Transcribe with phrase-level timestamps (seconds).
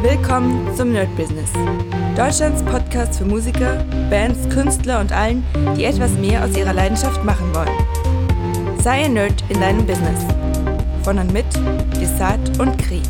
[0.00, 1.50] Willkommen zum Nerd Business.
[2.16, 5.44] Deutschlands Podcast für Musiker, Bands, Künstler und allen,
[5.76, 8.78] die etwas mehr aus ihrer Leidenschaft machen wollen.
[8.80, 10.24] Sei ein Nerd in deinem Business.
[11.02, 11.46] Von und mit
[12.00, 13.02] Desart und Kri.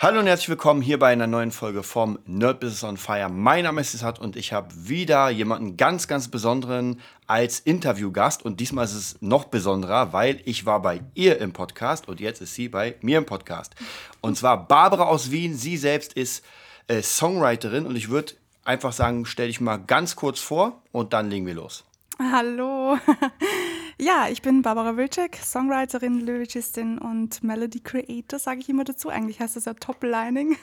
[0.00, 3.28] Hallo und herzlich willkommen hier bei einer neuen Folge vom Nerd Business on Fire.
[3.28, 8.44] Mein Name ist Desart und ich habe wieder jemanden ganz, ganz besonderen als Interviewgast.
[8.44, 12.40] Und diesmal ist es noch besonderer, weil ich war bei ihr im Podcast und jetzt
[12.40, 13.74] ist sie bei mir im Podcast.
[14.20, 15.56] Und zwar Barbara aus Wien.
[15.56, 16.44] Sie selbst ist
[16.86, 21.28] äh, Songwriterin und ich würde einfach sagen, stell dich mal ganz kurz vor und dann
[21.28, 21.82] legen wir los.
[22.20, 22.98] Hallo.
[24.00, 29.08] Ja, ich bin Barbara Wilczek, Songwriterin, Lyricistin und Melody Creator, sage ich immer dazu.
[29.08, 30.56] Eigentlich heißt das ja Top-Lining.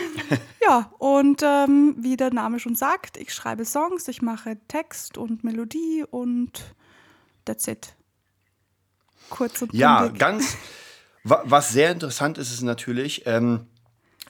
[0.62, 5.44] ja, und ähm, wie der Name schon sagt, ich schreibe Songs, ich mache Text und
[5.44, 6.74] Melodie und
[7.44, 7.94] that's it.
[9.28, 10.56] Kurz und Ja, ganz,
[11.22, 13.66] was sehr interessant ist, ist natürlich, ähm,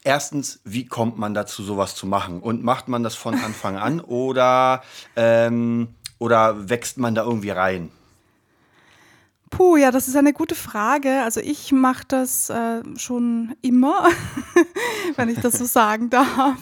[0.03, 2.41] erstens, wie kommt man dazu, sowas zu machen?
[2.41, 4.83] Und macht man das von Anfang an oder,
[5.15, 7.93] ähm, oder wächst man da irgendwie rein?
[9.57, 11.23] Puh, ja, das ist eine gute Frage.
[11.23, 14.09] Also ich mache das äh, schon immer,
[15.17, 16.59] wenn ich das so sagen darf.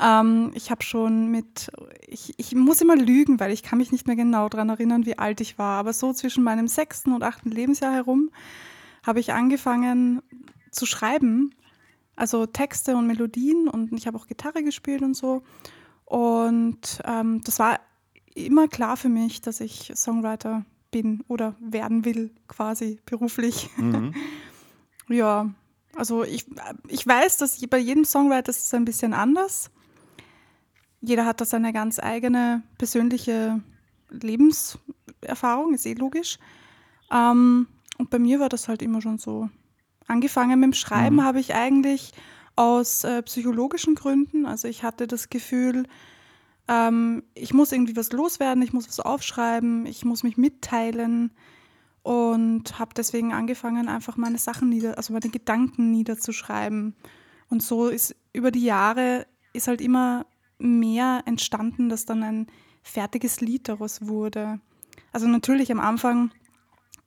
[0.00, 1.72] Ähm, ich habe schon mit,
[2.06, 5.18] ich, ich muss immer lügen, weil ich kann mich nicht mehr genau daran erinnern, wie
[5.18, 5.80] alt ich war.
[5.80, 8.30] Aber so zwischen meinem sechsten und achten Lebensjahr herum
[9.04, 10.22] habe ich angefangen
[10.70, 11.52] zu schreiben.
[12.14, 15.42] Also Texte und Melodien und ich habe auch Gitarre gespielt und so.
[16.04, 17.80] Und ähm, das war
[18.36, 23.68] immer klar für mich, dass ich Songwriter bin oder werden will, quasi beruflich.
[23.76, 24.14] Mhm.
[25.08, 25.50] ja,
[25.94, 26.46] also ich,
[26.88, 29.70] ich weiß, dass bei jedem Songwriter ist es ein bisschen anders.
[31.00, 33.62] Jeder hat da seine ganz eigene persönliche
[34.10, 36.38] Lebenserfahrung, ist eh logisch.
[37.10, 37.66] Ähm,
[37.98, 39.48] und bei mir war das halt immer schon so.
[40.06, 41.24] Angefangen mit dem Schreiben mhm.
[41.24, 42.12] habe ich eigentlich
[42.56, 44.46] aus äh, psychologischen Gründen.
[44.46, 45.84] Also ich hatte das Gefühl,
[46.70, 51.32] ähm, ich muss irgendwie was loswerden, ich muss was aufschreiben, ich muss mich mitteilen
[52.02, 56.94] und habe deswegen angefangen, einfach meine Sachen nieder, also meine Gedanken niederzuschreiben.
[57.48, 60.26] Und so ist über die Jahre ist halt immer
[60.58, 62.46] mehr entstanden, dass dann ein
[62.82, 64.60] fertiges Lied daraus wurde.
[65.12, 66.30] Also natürlich am Anfang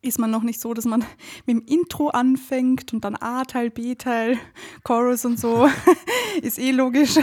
[0.03, 0.99] ist man noch nicht so, dass man
[1.45, 4.37] mit dem Intro anfängt und dann A-Teil, B-Teil,
[4.83, 5.67] Chorus und so,
[6.41, 7.17] ist eh logisch,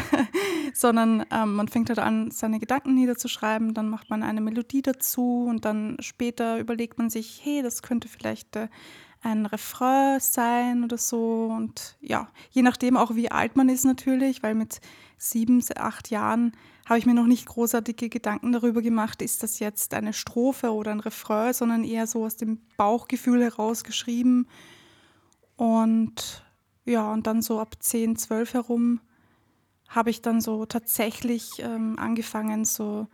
[0.74, 5.46] sondern ähm, man fängt halt an, seine Gedanken niederzuschreiben, dann macht man eine Melodie dazu
[5.48, 8.68] und dann später überlegt man sich, hey, das könnte vielleicht äh,
[9.22, 11.52] ein Refrain sein oder so.
[11.54, 14.80] Und ja, je nachdem auch wie alt man ist natürlich, weil mit
[15.18, 16.52] sieben, acht Jahren
[16.90, 20.90] habe ich mir noch nicht großartige Gedanken darüber gemacht, ist das jetzt eine Strophe oder
[20.90, 24.48] ein Refrain, sondern eher so aus dem Bauchgefühl heraus geschrieben.
[25.54, 26.44] Und
[26.84, 29.00] ja, und dann so ab 10, 12 herum
[29.88, 33.06] habe ich dann so tatsächlich ähm, angefangen, so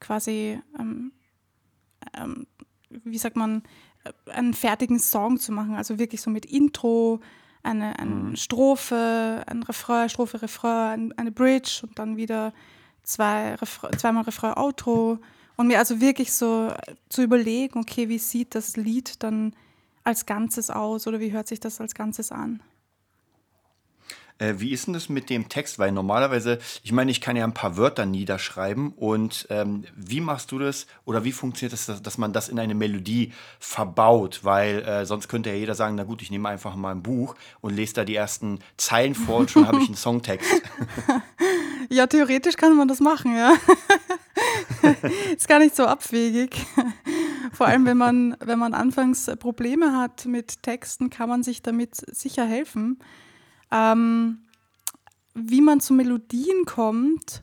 [0.00, 1.12] quasi, ähm,
[2.16, 2.48] ähm,
[2.88, 3.62] wie sagt man,
[4.02, 5.76] äh, einen fertigen Song zu machen.
[5.76, 7.20] Also wirklich so mit Intro,
[7.62, 8.36] eine, eine mhm.
[8.36, 12.52] Strophe, ein Refrain, Strophe, Refrain, eine Bridge und dann wieder
[13.04, 15.18] zwei Refra zweimal Refrain Outro
[15.56, 16.72] und mir also wirklich so
[17.08, 19.54] zu überlegen, okay, wie sieht das Lied dann
[20.02, 22.60] als Ganzes aus oder wie hört sich das als Ganzes an?
[24.38, 25.78] Äh, wie ist denn das mit dem Text?
[25.78, 30.50] Weil normalerweise, ich meine, ich kann ja ein paar Wörter niederschreiben und ähm, wie machst
[30.50, 34.40] du das oder wie funktioniert das, dass, dass man das in eine Melodie verbaut?
[34.42, 37.36] Weil äh, sonst könnte ja jeder sagen, na gut, ich nehme einfach mal ein Buch
[37.60, 40.50] und lese da die ersten Zeilen vor und schon habe ich einen Songtext.
[41.88, 43.54] ja, theoretisch kann man das machen, ja.
[45.36, 46.56] ist gar nicht so abwegig.
[47.52, 51.94] Vor allem, wenn man, wenn man anfangs Probleme hat mit Texten, kann man sich damit
[51.94, 52.98] sicher helfen.
[53.70, 54.40] Ähm,
[55.34, 57.42] wie man zu Melodien kommt,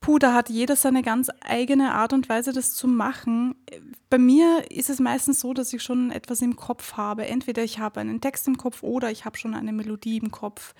[0.00, 3.54] puh, da hat jeder seine ganz eigene Art und Weise, das zu machen.
[4.10, 7.26] Bei mir ist es meistens so, dass ich schon etwas im Kopf habe.
[7.26, 10.74] Entweder ich habe einen Text im Kopf oder ich habe schon eine Melodie im Kopf,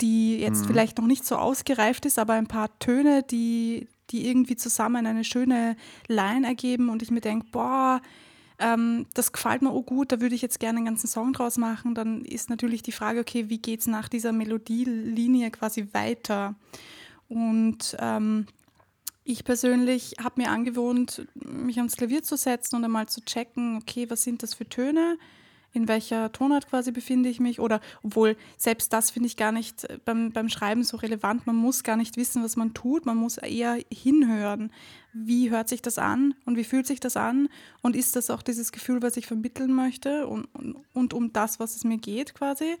[0.00, 0.66] die jetzt mhm.
[0.66, 5.24] vielleicht noch nicht so ausgereift ist, aber ein paar Töne, die, die irgendwie zusammen eine
[5.24, 8.00] schöne Line ergeben und ich mir denke, boah,
[8.58, 11.58] ähm, das gefällt mir auch gut, da würde ich jetzt gerne einen ganzen Song draus
[11.58, 16.54] machen, dann ist natürlich die Frage, okay, wie geht es nach dieser Melodielinie quasi weiter?
[17.28, 18.46] Und ähm,
[19.24, 24.08] ich persönlich habe mir angewohnt, mich ans Klavier zu setzen und einmal zu checken, okay,
[24.08, 25.18] was sind das für Töne?
[25.78, 27.60] In welcher Tonart quasi befinde ich mich.
[27.60, 31.46] Oder obwohl selbst das finde ich gar nicht äh, beim, beim Schreiben so relevant.
[31.46, 33.06] Man muss gar nicht wissen, was man tut.
[33.06, 34.72] Man muss eher hinhören.
[35.12, 37.48] Wie hört sich das an und wie fühlt sich das an?
[37.80, 41.58] Und ist das auch dieses Gefühl, was ich vermitteln möchte und, und, und um das,
[41.60, 42.76] was es mir geht quasi?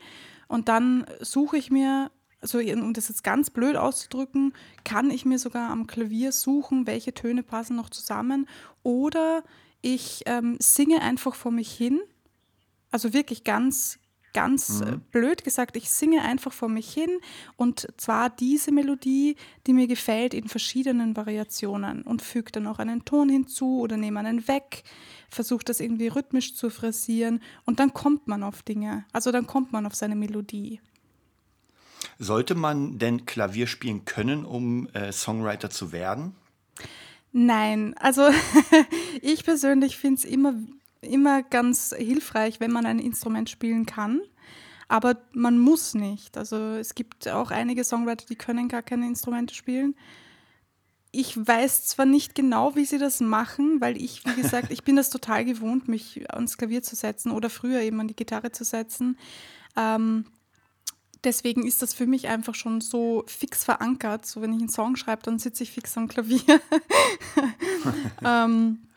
[0.46, 2.10] Und dann suche ich mir
[2.40, 4.52] also um das jetzt ganz blöd auszudrücken,
[4.84, 8.46] kann ich mir sogar am Klavier suchen, welche Töne passen noch zusammen.
[8.84, 9.42] Oder
[9.80, 12.00] ich ähm, singe einfach vor mich hin.
[12.90, 13.98] Also wirklich ganz,
[14.32, 15.00] ganz äh, mhm.
[15.10, 17.10] blöd gesagt, ich singe einfach vor mich hin
[17.56, 19.36] und zwar diese Melodie,
[19.66, 24.20] die mir gefällt, in verschiedenen Variationen und füge dann auch einen Ton hinzu oder nehme
[24.20, 24.84] einen weg,
[25.28, 29.04] versuche das irgendwie rhythmisch zu phrasieren und dann kommt man auf Dinge.
[29.12, 30.80] Also dann kommt man auf seine Melodie.
[32.18, 36.34] Sollte man denn Klavier spielen können, um äh, Songwriter zu werden?
[37.32, 38.22] Nein, also
[39.22, 40.54] ich persönlich finde es immer,
[41.00, 44.20] immer ganz hilfreich, wenn man ein Instrument spielen kann.
[44.88, 46.38] Aber man muss nicht.
[46.38, 49.94] Also es gibt auch einige Songwriter, die können gar keine Instrumente spielen.
[51.10, 54.96] Ich weiß zwar nicht genau, wie sie das machen, weil ich, wie gesagt, ich bin
[54.96, 58.64] das total gewohnt, mich ans Klavier zu setzen oder früher eben an die Gitarre zu
[58.64, 59.18] setzen.
[59.76, 60.26] Ähm,
[61.24, 64.26] deswegen ist das für mich einfach schon so fix verankert.
[64.26, 66.60] So, wenn ich einen Song schreibe, dann sitze ich fix am Klavier.
[68.24, 68.87] ähm,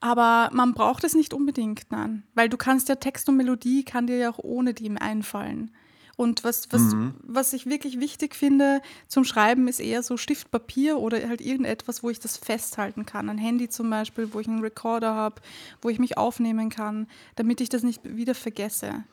[0.00, 2.22] aber man braucht es nicht unbedingt, nein.
[2.34, 5.70] Weil du kannst ja Text und Melodie kann dir ja auch ohne dem einfallen.
[6.16, 7.14] Und was, was, mhm.
[7.22, 12.08] was ich wirklich wichtig finde zum Schreiben, ist eher so Stiftpapier oder halt irgendetwas, wo
[12.08, 13.28] ich das festhalten kann.
[13.28, 15.42] Ein Handy zum Beispiel, wo ich einen Recorder habe,
[15.82, 19.04] wo ich mich aufnehmen kann, damit ich das nicht wieder vergesse.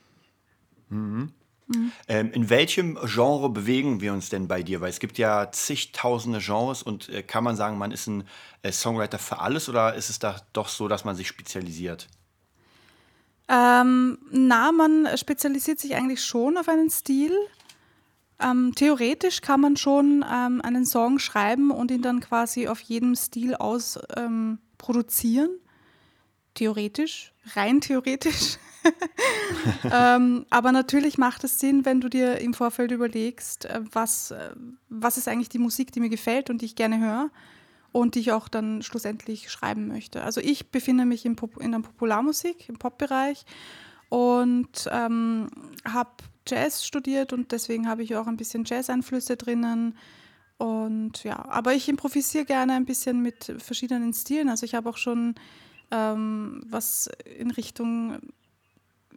[0.90, 1.34] Mhm.
[1.68, 1.92] Mhm.
[2.08, 4.82] Ähm, in welchem Genre bewegen wir uns denn bei dir?
[4.82, 8.24] Weil es gibt ja zigtausende Genres und äh, kann man sagen, man ist ein
[8.62, 12.08] äh, Songwriter für alles oder ist es da doch so, dass man sich spezialisiert?
[13.48, 17.34] Ähm, na, man spezialisiert sich eigentlich schon auf einen Stil.
[18.40, 23.16] Ähm, theoretisch kann man schon ähm, einen Song schreiben und ihn dann quasi auf jedem
[23.16, 25.50] Stil aus ähm, produzieren.
[26.54, 28.58] Theoretisch, rein theoretisch.
[29.92, 34.52] ähm, aber natürlich macht es Sinn, wenn du dir im Vorfeld überlegst, äh, was, äh,
[34.90, 37.30] was ist eigentlich die Musik, die mir gefällt und die ich gerne höre
[37.92, 40.24] und die ich auch dann schlussendlich schreiben möchte.
[40.24, 43.46] Also ich befinde mich in, Pop in der Popularmusik, im Popbereich
[44.10, 45.48] und ähm,
[45.86, 46.12] habe
[46.48, 49.98] Jazz studiert und deswegen habe ich auch ein bisschen Jazz-Einflüsse drinnen.
[50.58, 54.50] Und ja, aber ich improvisiere gerne ein bisschen mit verschiedenen Stilen.
[54.50, 55.36] Also ich habe auch schon
[55.92, 58.20] ähm, was in Richtung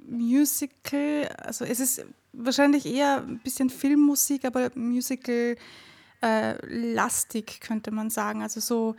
[0.09, 5.57] Musical, also es ist wahrscheinlich eher ein bisschen Filmmusik, aber Musical
[6.23, 8.43] äh, lastig könnte man sagen.
[8.43, 8.97] Also so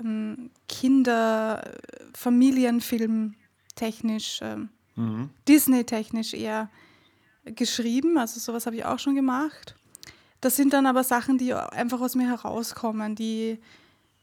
[0.00, 1.78] ähm, Kinder,
[2.14, 3.34] Familienfilm
[3.74, 5.30] technisch, ähm, mhm.
[5.48, 6.70] Disney-technisch eher
[7.44, 8.18] geschrieben.
[8.18, 9.74] Also sowas habe ich auch schon gemacht.
[10.40, 13.58] Das sind dann aber Sachen, die einfach aus mir herauskommen, die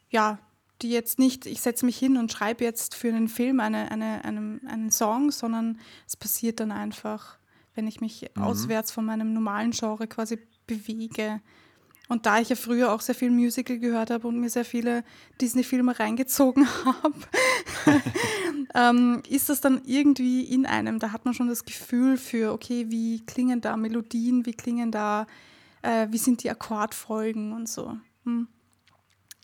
[0.10, 0.40] ja
[0.82, 4.24] die jetzt nicht, ich setze mich hin und schreibe jetzt für einen Film eine, eine,
[4.24, 7.38] einen, einen Song, sondern es passiert dann einfach,
[7.76, 8.44] wenn ich mich mhm.
[8.44, 11.42] auswärts von meinem normalen Genre quasi bewege.
[12.10, 15.04] Und da ich ja früher auch sehr viel Musical gehört habe und mir sehr viele
[15.42, 17.16] Disney-Filme reingezogen habe,
[18.76, 21.00] ähm, ist das dann irgendwie in einem.
[21.00, 25.28] Da hat man schon das Gefühl für, okay, wie klingen da Melodien, wie klingen da,
[25.82, 27.98] äh, wie sind die Akkordfolgen und so.
[28.24, 28.48] Hm.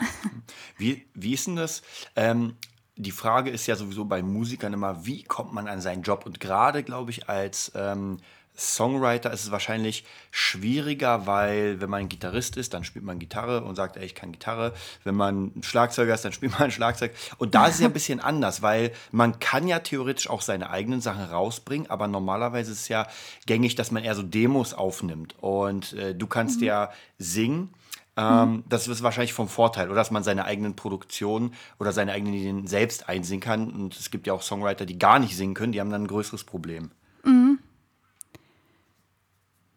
[0.78, 1.82] Wie, wie ist denn das?
[2.16, 2.56] Ähm,
[2.96, 6.26] die Frage ist ja sowieso bei Musikern immer, wie kommt man an seinen Job?
[6.26, 8.20] Und gerade, glaube ich, als ähm,
[8.56, 13.64] Songwriter ist es wahrscheinlich schwieriger, weil wenn man ein Gitarrist ist, dann spielt man Gitarre
[13.64, 14.74] und sagt, ey, ich kann Gitarre.
[15.04, 17.14] Wenn man ein Schlagzeuger ist, dann spielt man ein Schlagzeug.
[17.40, 20.70] Und da ist es ja ein bisschen anders, weil man kann ja theoretisch auch seine
[20.70, 23.08] eigenen Sachen rausbringen, aber normalerweise ist es ja
[23.48, 25.36] gängig, dass man eher so Demos aufnimmt.
[25.42, 26.68] Und äh, du kannst mhm.
[26.68, 27.74] ja singen
[28.16, 28.64] ähm.
[28.70, 32.68] Das ist wahrscheinlich vom Vorteil, oder dass man seine eigenen Produktionen oder seine eigenen Ideen
[32.68, 33.72] selbst einsingen kann.
[33.72, 36.08] Und es gibt ja auch Songwriter, die gar nicht singen können, die haben dann ein
[36.08, 36.92] größeres Problem.
[37.24, 37.60] Mhm.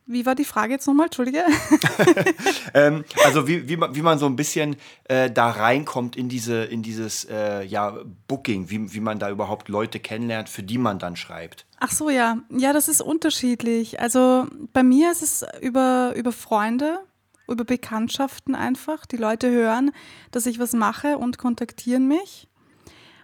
[0.09, 1.07] Wie war die Frage jetzt nochmal?
[1.07, 1.43] Entschuldige.
[2.75, 6.63] ähm, also wie, wie, man, wie man so ein bisschen äh, da reinkommt in, diese,
[6.63, 11.01] in dieses äh, ja, Booking, wie, wie man da überhaupt Leute kennenlernt, für die man
[11.01, 11.67] dann schreibt.
[11.81, 12.39] Ach so, ja.
[12.57, 13.99] Ja, das ist unterschiedlich.
[13.99, 17.01] Also bei mir ist es über, über Freunde,
[17.49, 19.07] über Bekanntschaften einfach.
[19.07, 19.93] Die Leute hören,
[20.31, 22.49] dass ich was mache und kontaktieren mich.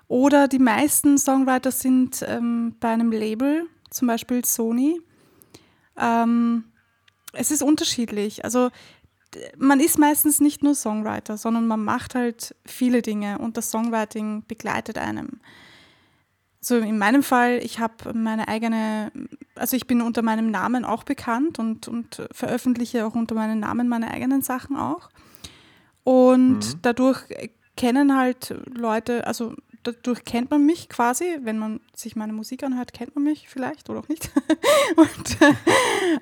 [0.09, 5.01] Oder die meisten Songwriter sind ähm, bei einem Label, zum Beispiel Sony.
[5.97, 6.65] Ähm,
[7.33, 8.45] es ist unterschiedlich.
[8.45, 8.71] Also
[9.57, 14.45] man ist meistens nicht nur Songwriter, sondern man macht halt viele Dinge und das Songwriting
[14.47, 15.41] begleitet einem.
[16.65, 19.11] So in meinem Fall, ich habe meine eigene,
[19.57, 23.89] also ich bin unter meinem Namen auch bekannt und, und veröffentliche auch unter meinem Namen
[23.89, 25.11] meine eigenen Sachen auch.
[26.05, 26.79] Und mhm.
[26.83, 27.25] dadurch
[27.77, 32.93] kennen halt Leute, also dadurch kennt man mich quasi, wenn man sich meine Musik anhört,
[32.93, 34.31] kennt man mich vielleicht oder auch nicht.
[34.97, 35.39] und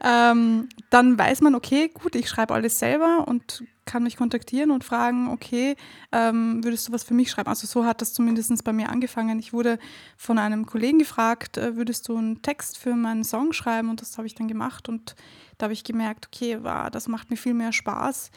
[0.03, 4.85] ähm, dann weiß man, okay, gut, ich schreibe alles selber und kann mich kontaktieren und
[4.85, 5.77] fragen, okay,
[6.13, 7.49] ähm, würdest du was für mich schreiben?
[7.49, 9.39] Also so hat das zumindest bei mir angefangen.
[9.39, 9.79] Ich wurde
[10.17, 13.91] von einem Kollegen gefragt, äh, würdest du einen Text für meinen Song schreiben?
[13.91, 15.17] Und das habe ich dann gemacht und
[15.59, 18.31] da habe ich gemerkt, okay, wow, das macht mir viel mehr Spaß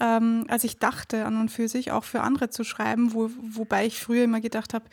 [0.00, 3.86] ähm, als ich dachte an und für sich, auch für andere zu schreiben, wo, wobei
[3.86, 4.84] ich früher immer gedacht habe,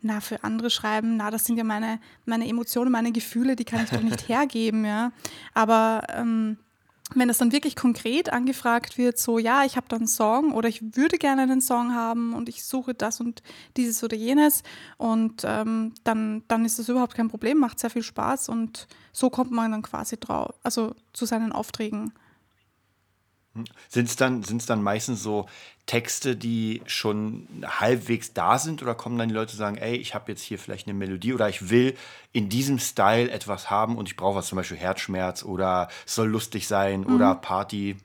[0.00, 3.84] na, für andere schreiben, na, das sind ja meine, meine Emotionen, meine Gefühle, die kann
[3.84, 5.12] ich doch nicht hergeben, ja.
[5.54, 6.58] Aber ähm,
[7.14, 10.68] wenn das dann wirklich konkret angefragt wird, so, ja, ich habe da einen Song oder
[10.68, 13.42] ich würde gerne einen Song haben und ich suche das und
[13.76, 14.62] dieses oder jenes
[14.96, 19.30] und ähm, dann, dann ist das überhaupt kein Problem, macht sehr viel Spaß und so
[19.30, 22.12] kommt man dann quasi drauf, also zu seinen Aufträgen.
[23.88, 25.46] Sind es dann, sind's dann meistens so
[25.86, 30.32] Texte, die schon halbwegs da sind oder kommen dann die Leute sagen, ey, ich habe
[30.32, 31.96] jetzt hier vielleicht eine Melodie oder ich will
[32.32, 36.28] in diesem Style etwas haben und ich brauche was, zum Beispiel Herzschmerz oder es soll
[36.28, 37.14] lustig sein mhm.
[37.14, 37.96] oder Party?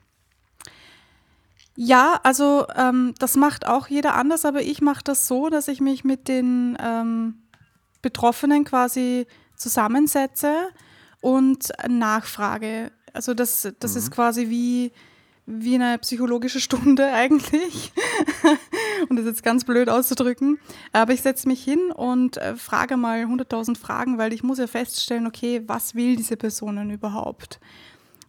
[1.74, 5.80] Ja, also ähm, das macht auch jeder anders, aber ich mache das so, dass ich
[5.80, 7.42] mich mit den ähm,
[8.00, 10.68] Betroffenen quasi zusammensetze
[11.20, 12.92] und nachfrage.
[13.12, 13.98] Also das, das mhm.
[13.98, 14.92] ist quasi wie
[15.60, 17.92] wie eine psychologische Stunde eigentlich.
[19.08, 20.58] und das ist jetzt ganz blöd auszudrücken.
[20.92, 24.66] Aber ich setze mich hin und äh, frage mal 100.000 Fragen, weil ich muss ja
[24.66, 27.60] feststellen, okay, was will diese Person überhaupt?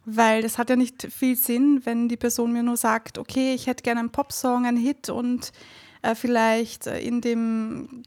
[0.06, 3.66] Weil das hat ja nicht viel Sinn, wenn die Person mir nur sagt, okay, ich
[3.66, 5.52] hätte gerne einen Popsong, einen Hit und
[6.02, 8.02] äh, vielleicht äh, in dem,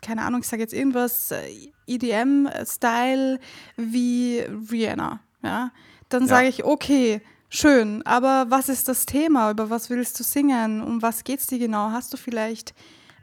[0.00, 1.48] keine Ahnung, ich sage jetzt irgendwas, äh,
[1.88, 3.40] EDM-Style
[3.76, 5.20] wie Rihanna.
[5.42, 5.72] Ja?
[6.08, 6.28] Dann ja.
[6.28, 7.20] sage ich, okay,
[7.54, 9.50] Schön, aber was ist das Thema?
[9.50, 10.80] Über was willst du singen?
[10.80, 11.90] Um was geht es dir genau?
[11.90, 12.72] Hast du vielleicht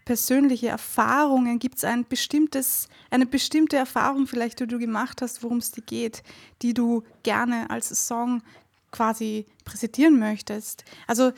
[0.06, 1.58] persönliche Erfahrungen?
[1.58, 5.82] Gibt es ein bestimmtes, eine bestimmte Erfahrung vielleicht, die du gemacht hast, worum es dir
[5.82, 6.22] geht,
[6.62, 8.44] die du gerne als Song
[8.92, 10.86] quasi präsentieren möchtest?
[11.08, 11.32] Also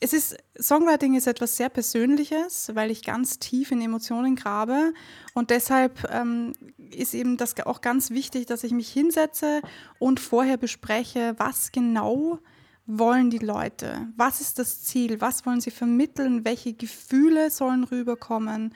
[0.00, 4.92] es ist, Songwriting ist etwas sehr Persönliches, weil ich ganz tief in Emotionen grabe.
[5.32, 6.52] Und deshalb ähm,
[6.90, 9.62] ist eben das auch ganz wichtig, dass ich mich hinsetze
[9.98, 12.38] und vorher bespreche, was genau
[12.86, 14.08] wollen die Leute?
[14.16, 15.20] Was ist das Ziel?
[15.20, 16.44] Was wollen sie vermitteln?
[16.44, 18.74] Welche Gefühle sollen rüberkommen?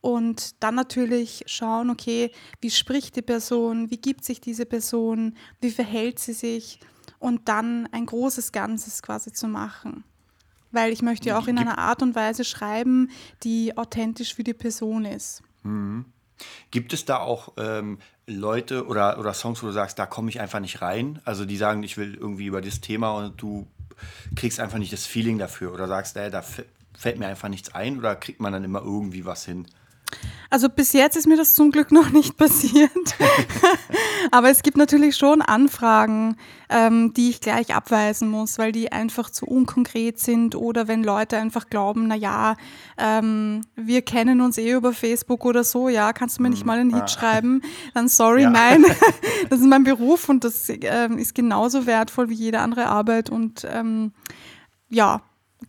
[0.00, 3.90] Und dann natürlich schauen, okay, wie spricht die Person?
[3.90, 5.34] Wie gibt sich diese Person?
[5.60, 6.78] Wie verhält sie sich?
[7.18, 10.04] Und dann ein großes Ganzes quasi zu machen.
[10.70, 13.10] Weil ich möchte ja auch in einer Art und Weise schreiben,
[13.42, 15.42] die authentisch für die Person ist.
[15.62, 16.04] Mhm.
[16.70, 20.40] Gibt es da auch ähm, Leute oder, oder Songs, wo du sagst, da komme ich
[20.40, 21.20] einfach nicht rein?
[21.24, 23.66] Also die sagen, ich will irgendwie über das Thema und du
[24.36, 27.98] kriegst einfach nicht das Feeling dafür oder sagst, ey, da fällt mir einfach nichts ein
[27.98, 29.66] oder kriegt man dann immer irgendwie was hin?
[30.50, 32.90] Also bis jetzt ist mir das zum Glück noch nicht passiert.
[34.30, 36.36] Aber es gibt natürlich schon Anfragen,
[36.70, 41.36] ähm, die ich gleich abweisen muss, weil die einfach zu unkonkret sind oder wenn Leute
[41.36, 42.56] einfach glauben, na ja,
[42.96, 46.78] ähm, wir kennen uns eh über Facebook oder so, ja, kannst du mir nicht mal
[46.78, 47.08] einen Hit ah.
[47.08, 47.60] schreiben?
[47.92, 48.50] Dann sorry, ja.
[48.50, 48.86] nein.
[49.50, 53.66] das ist mein Beruf und das ähm, ist genauso wertvoll wie jede andere Arbeit und
[53.70, 54.12] ähm,
[54.88, 55.20] ja,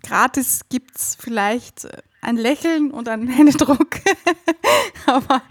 [0.04, 1.86] gratis gibt es vielleicht
[2.22, 4.00] ein Lächeln und ein Händedruck.
[5.06, 5.42] Aber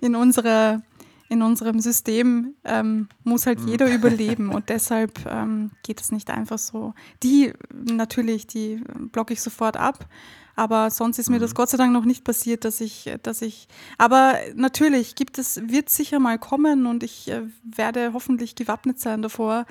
[0.00, 0.82] in, unserer,
[1.28, 3.94] in unserem System ähm, muss halt jeder mhm.
[3.94, 6.94] überleben und deshalb ähm, geht es nicht einfach so.
[7.22, 8.82] Die natürlich, die
[9.12, 10.08] blocke ich sofort ab.
[10.54, 11.54] Aber sonst ist mir das mhm.
[11.54, 13.68] Gott sei Dank noch nicht passiert, dass ich, dass ich.
[13.96, 19.22] Aber natürlich gibt es, wird sicher mal kommen und ich äh, werde hoffentlich gewappnet sein
[19.22, 19.66] davor,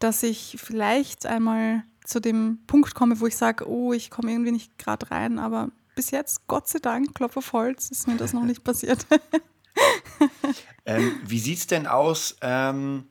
[0.00, 4.50] dass ich vielleicht einmal zu dem Punkt komme, wo ich sage, oh, ich komme irgendwie
[4.50, 8.32] nicht gerade rein, aber bis jetzt, Gott sei Dank, Klopf auf Holz, ist mir das
[8.32, 9.06] noch nicht passiert.
[10.86, 13.04] ähm, wie sieht es denn aus, ähm,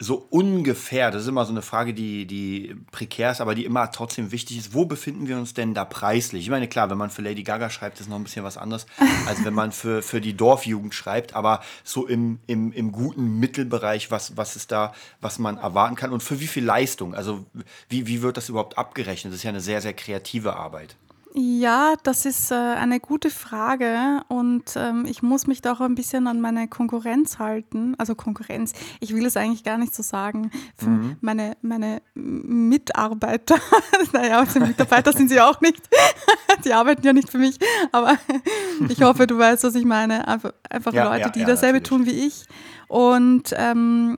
[0.00, 1.10] so ungefähr?
[1.10, 4.58] Das ist immer so eine Frage, die, die prekär ist, aber die immer trotzdem wichtig
[4.58, 4.74] ist.
[4.74, 6.44] Wo befinden wir uns denn da preislich?
[6.44, 8.86] Ich meine, klar, wenn man für Lady Gaga schreibt, ist noch ein bisschen was anderes,
[9.26, 14.10] als wenn man für, für die Dorfjugend schreibt, aber so im, im, im guten Mittelbereich,
[14.10, 17.14] was, was ist da, was man erwarten kann und für wie viel Leistung?
[17.14, 17.44] Also,
[17.88, 19.32] wie, wie wird das überhaupt abgerechnet?
[19.32, 20.96] Das ist ja eine sehr, sehr kreative Arbeit.
[21.34, 25.94] Ja, das ist äh, eine gute Frage und ähm, ich muss mich da auch ein
[25.94, 27.94] bisschen an meine Konkurrenz halten.
[27.98, 30.50] Also Konkurrenz, ich will es eigentlich gar nicht so sagen.
[30.80, 31.16] Mhm.
[31.20, 33.56] Meine, meine Mitarbeiter,
[34.12, 35.88] naja, also Mitarbeiter sind sie auch nicht.
[36.64, 37.58] die arbeiten ja nicht für mich,
[37.92, 38.16] aber
[38.88, 40.26] ich hoffe, du weißt, was ich meine.
[40.26, 42.06] Einfach, einfach ja, Leute, ja, die ja, dasselbe natürlich.
[42.06, 42.44] tun wie ich.
[42.88, 44.16] Und ähm,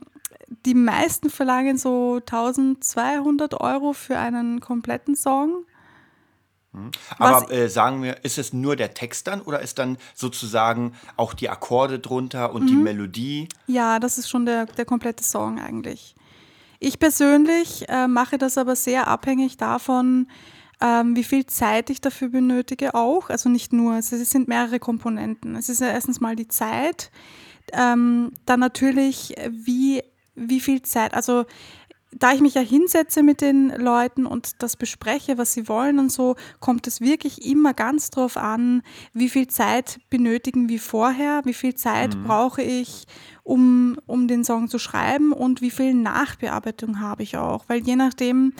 [0.65, 5.65] die meisten verlangen so 1200 Euro für einen kompletten Song.
[6.73, 6.91] Mhm.
[7.17, 11.33] Aber äh, sagen wir, ist es nur der Text dann oder ist dann sozusagen auch
[11.33, 12.67] die Akkorde drunter und mhm.
[12.67, 13.49] die Melodie?
[13.67, 16.15] Ja, das ist schon der, der komplette Song eigentlich.
[16.79, 20.27] Ich persönlich äh, mache das aber sehr abhängig davon,
[20.81, 23.29] ähm, wie viel Zeit ich dafür benötige auch.
[23.29, 25.55] Also nicht nur, es sind mehrere Komponenten.
[25.55, 27.11] Es ist ja erstens mal die Zeit,
[27.73, 30.01] ähm, dann natürlich, wie,
[30.35, 31.45] wie viel Zeit, also
[32.13, 36.11] da ich mich ja hinsetze mit den Leuten und das bespreche, was sie wollen und
[36.11, 41.53] so, kommt es wirklich immer ganz drauf an, wie viel Zeit benötigen wir vorher, wie
[41.53, 42.23] viel Zeit mhm.
[42.23, 43.05] brauche ich,
[43.43, 47.63] um, um den Song zu schreiben und wie viel Nachbearbeitung habe ich auch.
[47.67, 48.53] Weil je nachdem,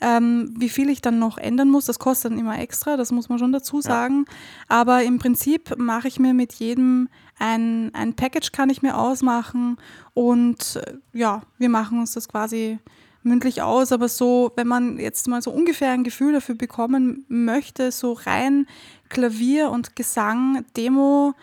[0.00, 3.28] ähm, wie viel ich dann noch ändern muss, das kostet dann immer extra, das muss
[3.28, 4.24] man schon dazu sagen.
[4.26, 4.80] Ja.
[4.80, 9.76] Aber im Prinzip mache ich mir mit jedem ein, ein Package kann ich mir ausmachen
[10.14, 12.78] und äh, ja, wir machen uns das quasi
[13.22, 17.90] mündlich aus, aber so, wenn man jetzt mal so ungefähr ein Gefühl dafür bekommen möchte,
[17.92, 18.66] so rein
[19.08, 21.34] Klavier und Gesang, Demo,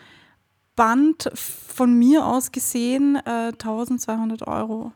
[0.74, 4.92] Band von mir aus gesehen äh, 1200 Euro.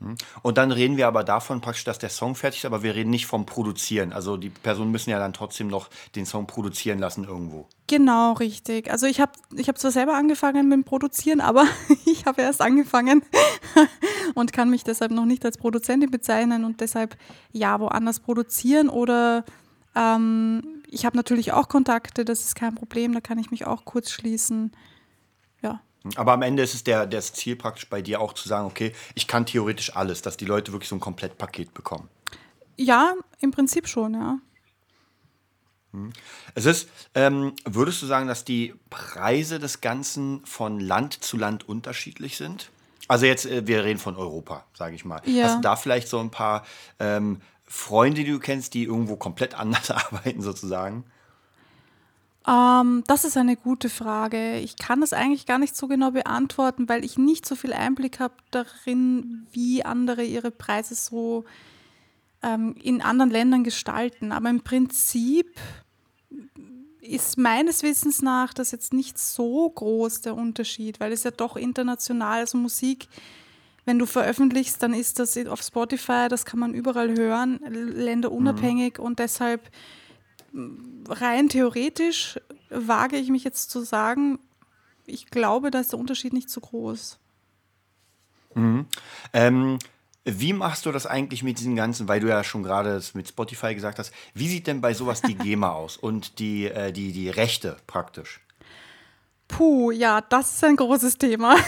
[0.00, 0.16] Hm.
[0.42, 3.10] Und dann reden wir aber davon praktisch, dass der Song fertig ist, aber wir reden
[3.10, 4.12] nicht vom Produzieren.
[4.12, 7.66] Also die Personen müssen ja dann trotzdem noch den Song produzieren lassen irgendwo.
[7.88, 8.90] Genau, richtig.
[8.90, 11.66] Also ich habe ich hab zwar selber angefangen mit dem Produzieren, aber
[12.06, 13.22] ich habe erst angefangen
[14.34, 17.16] und kann mich deshalb noch nicht als Produzentin bezeichnen und deshalb
[17.52, 19.44] ja woanders produzieren oder
[19.96, 23.84] ähm, ich habe natürlich auch Kontakte, das ist kein Problem, da kann ich mich auch
[23.84, 24.72] kurz schließen.
[26.16, 28.92] Aber am Ende ist es der, das Ziel praktisch bei dir auch zu sagen, okay,
[29.14, 32.08] ich kann theoretisch alles, dass die Leute wirklich so ein Komplettpaket bekommen.
[32.76, 34.38] Ja, im Prinzip schon, ja.
[35.92, 36.12] Hm.
[36.54, 41.68] Es ist, ähm, würdest du sagen, dass die Preise des Ganzen von Land zu Land
[41.68, 42.70] unterschiedlich sind?
[43.08, 45.20] Also jetzt, äh, wir reden von Europa, sage ich mal.
[45.24, 45.44] Ja.
[45.44, 46.64] Hast du da vielleicht so ein paar
[46.98, 51.04] ähm, Freunde, die du kennst, die irgendwo komplett anders arbeiten sozusagen?
[52.48, 54.58] Ähm, das ist eine gute Frage.
[54.58, 58.20] Ich kann das eigentlich gar nicht so genau beantworten, weil ich nicht so viel Einblick
[58.20, 61.44] habe darin, wie andere ihre Preise so
[62.42, 64.32] ähm, in anderen Ländern gestalten.
[64.32, 65.54] Aber im Prinzip
[67.02, 71.56] ist meines Wissens nach das jetzt nicht so groß der Unterschied, weil es ja doch
[71.56, 73.08] international, also Musik,
[73.84, 79.04] wenn du veröffentlichst, dann ist das auf Spotify, das kann man überall hören, länderunabhängig mhm.
[79.04, 79.62] und deshalb
[81.08, 84.38] rein theoretisch wage ich mich jetzt zu sagen,
[85.06, 87.18] ich glaube, da ist der Unterschied nicht so groß.
[88.54, 88.86] Mhm.
[89.32, 89.78] Ähm,
[90.24, 93.74] wie machst du das eigentlich mit diesen ganzen, weil du ja schon gerade mit Spotify
[93.74, 97.30] gesagt hast, wie sieht denn bei sowas die GEMA aus und die, äh, die, die
[97.30, 98.40] Rechte praktisch?
[99.48, 101.56] Puh, ja, das ist ein großes Thema.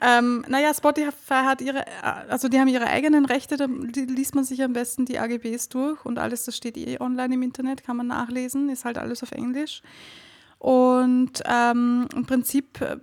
[0.00, 4.62] Ähm, naja, Spotify hat ihre, also die haben ihre eigenen Rechte, da liest man sich
[4.62, 8.06] am besten die AGBs durch und alles, das steht eh online im Internet, kann man
[8.06, 9.82] nachlesen, ist halt alles auf Englisch.
[10.58, 12.96] Und ähm, im Prinzip äh,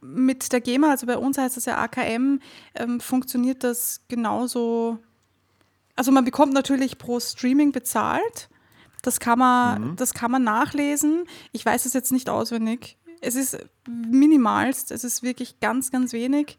[0.00, 2.40] mit der GEMA, also bei uns heißt das ja AKM,
[2.74, 4.98] ähm, funktioniert das genauso.
[5.96, 8.48] Also man bekommt natürlich pro Streaming bezahlt.
[9.02, 9.96] Das kann man, mhm.
[9.96, 11.24] das kann man nachlesen.
[11.52, 16.58] Ich weiß es jetzt nicht auswendig es ist minimalst, es ist wirklich ganz, ganz wenig.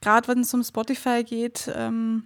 [0.00, 2.24] Gerade wenn es um Spotify geht, ähm,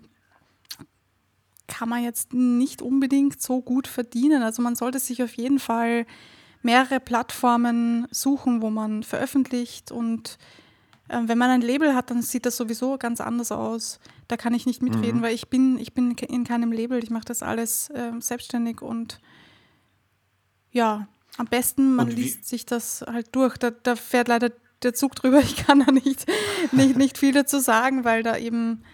[1.67, 4.43] kann man jetzt nicht unbedingt so gut verdienen.
[4.43, 6.05] Also man sollte sich auf jeden Fall
[6.63, 10.37] mehrere Plattformen suchen, wo man veröffentlicht und
[11.09, 13.99] äh, wenn man ein Label hat, dann sieht das sowieso ganz anders aus.
[14.29, 15.23] Da kann ich nicht mitreden, mhm.
[15.23, 19.21] weil ich bin, ich bin in keinem Label, ich mache das alles äh, selbstständig und
[20.71, 21.09] ja,
[21.41, 23.57] am besten, man liest sich das halt durch.
[23.57, 25.41] Da, da, fährt leider der Zug drüber.
[25.45, 26.27] Ich kann da nicht,
[26.73, 28.85] nicht, nicht viel dazu sagen, weil da eben,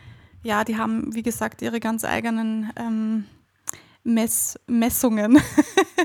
[0.42, 3.24] ja, die haben, wie gesagt, ihre ganz eigenen ähm,
[4.04, 5.40] Mess, Messungen.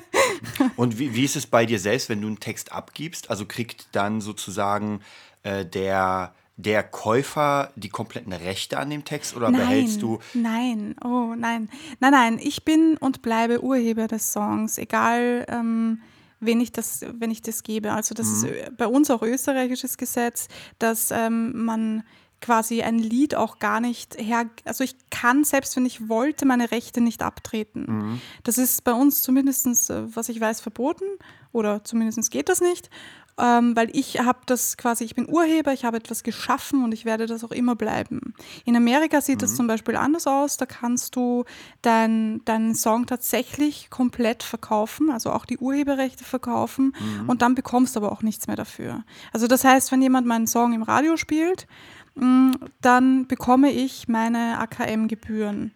[0.76, 3.30] Und wie, wie ist es bei dir selbst, wenn du einen Text abgibst?
[3.30, 5.02] Also kriegt dann sozusagen
[5.44, 10.20] äh, der der Käufer die kompletten Rechte an dem Text oder nein, behältst du?
[10.34, 11.70] Nein, oh nein.
[12.00, 16.02] Nein, nein, ich bin und bleibe Urheber des Songs, egal ähm,
[16.42, 17.94] wenn ich das, wenn ich das gebe.
[17.94, 18.50] Also das mhm.
[18.50, 20.48] ist bei uns auch österreichisches Gesetz,
[20.80, 22.04] dass ähm, man
[22.42, 26.72] quasi ein Lied auch gar nicht her, also ich kann selbst wenn ich wollte meine
[26.72, 27.86] Rechte nicht abtreten.
[27.88, 28.22] Mhm.
[28.44, 31.06] Das ist bei uns zumindest, äh, was ich weiß, verboten
[31.54, 32.90] oder zumindest geht das nicht
[33.38, 37.06] ähm, weil ich habe das quasi, ich bin Urheber, ich habe etwas geschaffen und ich
[37.06, 38.34] werde das auch immer bleiben.
[38.66, 39.42] In Amerika sieht mhm.
[39.42, 41.46] das zum Beispiel anders aus, da kannst du
[41.82, 47.30] deinen dein Song tatsächlich komplett verkaufen, also auch die Urheberrechte verkaufen mhm.
[47.30, 49.04] und dann bekommst du aber auch nichts mehr dafür.
[49.34, 51.68] Also das heißt, wenn jemand meinen Song im Radio spielt,
[52.16, 55.74] mm, dann bekomme ich meine AKM-Gebühren.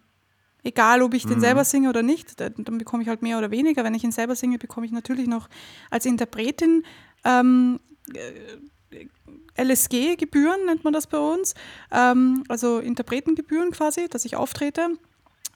[0.66, 1.42] Egal, ob ich den mhm.
[1.42, 3.84] selber singe oder nicht, dann bekomme ich halt mehr oder weniger.
[3.84, 5.48] Wenn ich ihn selber singe, bekomme ich natürlich noch
[5.92, 6.84] als Interpretin
[7.26, 7.80] ähm,
[8.14, 8.32] äh,
[9.58, 11.54] LSG-Gebühren nennt man das bei uns,
[11.92, 14.90] ähm, also Interpretengebühren quasi, dass ich auftrete.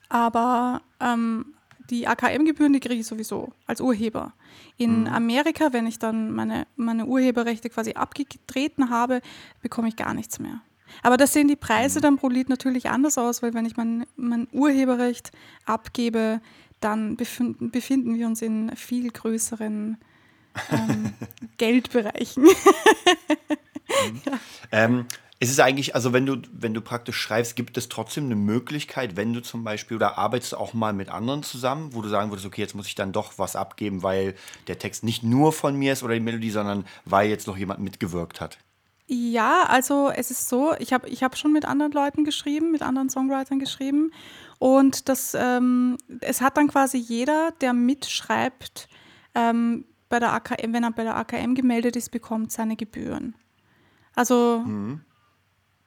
[0.09, 1.53] Aber ähm,
[1.89, 4.33] die AKM-Gebühren, die kriege ich sowieso als Urheber.
[4.77, 5.07] In mhm.
[5.07, 9.21] Amerika, wenn ich dann meine, meine Urheberrechte quasi abgetreten habe,
[9.61, 10.61] bekomme ich gar nichts mehr.
[11.03, 12.03] Aber da sehen die Preise mhm.
[12.03, 15.31] dann pro Lied natürlich anders aus, weil wenn ich mein, mein Urheberrecht
[15.65, 16.41] abgebe,
[16.79, 19.97] dann befinden, befinden wir uns in viel größeren
[20.71, 21.13] ähm,
[21.57, 22.43] Geldbereichen.
[22.43, 24.21] mhm.
[24.25, 24.39] ja.
[24.71, 25.05] ähm,
[25.41, 29.15] ist es eigentlich, also wenn du, wenn du praktisch schreibst, gibt es trotzdem eine Möglichkeit,
[29.15, 32.45] wenn du zum Beispiel oder arbeitest auch mal mit anderen zusammen, wo du sagen würdest,
[32.45, 34.35] okay, jetzt muss ich dann doch was abgeben, weil
[34.67, 37.79] der Text nicht nur von mir ist oder die Melodie, sondern weil jetzt noch jemand
[37.79, 38.57] mitgewirkt hat?
[39.07, 42.81] Ja, also es ist so, ich habe ich hab schon mit anderen Leuten geschrieben, mit
[42.81, 44.11] anderen Songwritern geschrieben
[44.59, 48.89] und das, ähm, es hat dann quasi jeder, der mitschreibt,
[49.33, 53.35] ähm, bei der AKM, wenn er bei der AKM gemeldet ist, bekommt seine Gebühren.
[54.15, 55.01] Also, mhm.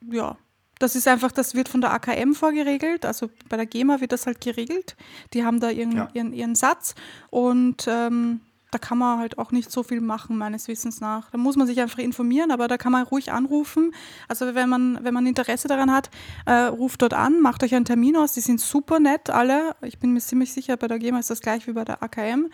[0.09, 0.37] ja,
[0.79, 4.25] das ist einfach, das wird von der AKM vorgeregelt, also bei der GEMA wird das
[4.25, 4.95] halt geregelt.
[5.33, 6.09] Die haben da ihren, ja.
[6.13, 6.95] ihren, ihren Satz
[7.29, 8.41] und ähm,
[8.73, 11.29] da kann man halt auch nicht so viel machen, meines Wissens nach.
[11.29, 13.93] Da muss man sich einfach informieren, aber da kann man ruhig anrufen.
[14.27, 16.09] Also wenn man, wenn man Interesse daran hat,
[16.47, 18.33] äh, ruft dort an, macht euch einen Termin aus.
[18.33, 19.75] Die sind super nett, alle.
[19.83, 22.49] Ich bin mir ziemlich sicher, bei der GEMA ist das gleich wie bei der AKM.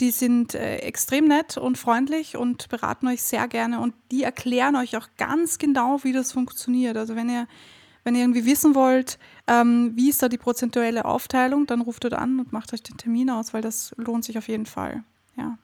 [0.00, 4.76] Die sind äh, extrem nett und freundlich und beraten euch sehr gerne und die erklären
[4.76, 6.96] euch auch ganz genau, wie das funktioniert.
[6.96, 7.48] Also wenn ihr,
[8.04, 12.14] wenn ihr irgendwie wissen wollt, ähm, wie ist da die prozentuelle Aufteilung, dann ruft dort
[12.14, 15.02] an und macht euch den Termin aus, weil das lohnt sich auf jeden Fall.
[15.36, 15.58] Ja.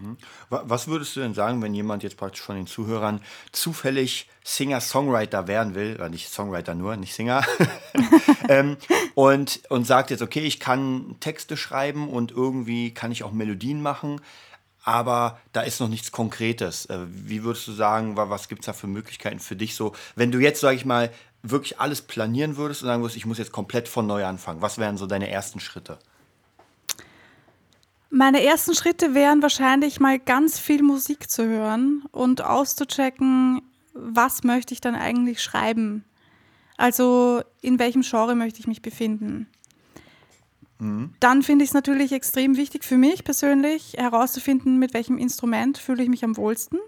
[0.00, 0.16] Mhm.
[0.48, 3.20] Was würdest du denn sagen, wenn jemand jetzt praktisch von den Zuhörern
[3.52, 7.44] zufällig Singer-Songwriter werden will, oder nicht Songwriter nur, nicht Singer,
[8.48, 8.76] ähm,
[9.14, 13.82] und, und sagt jetzt, okay, ich kann Texte schreiben und irgendwie kann ich auch Melodien
[13.82, 14.20] machen,
[14.82, 16.86] aber da ist noch nichts Konkretes.
[16.86, 20.32] Äh, wie würdest du sagen, was gibt es da für Möglichkeiten für dich so, wenn
[20.32, 21.10] du jetzt, sage ich mal,
[21.42, 24.78] wirklich alles planieren würdest und sagen würdest, ich muss jetzt komplett von neu anfangen, was
[24.78, 25.98] wären so deine ersten Schritte?
[28.10, 33.62] Meine ersten Schritte wären wahrscheinlich mal ganz viel Musik zu hören und auszuchecken,
[33.94, 36.04] was möchte ich dann eigentlich schreiben.
[36.76, 39.46] Also in welchem Genre möchte ich mich befinden.
[40.80, 41.14] Mhm.
[41.20, 46.02] Dann finde ich es natürlich extrem wichtig für mich persönlich herauszufinden, mit welchem Instrument fühle
[46.02, 46.80] ich mich am wohlsten.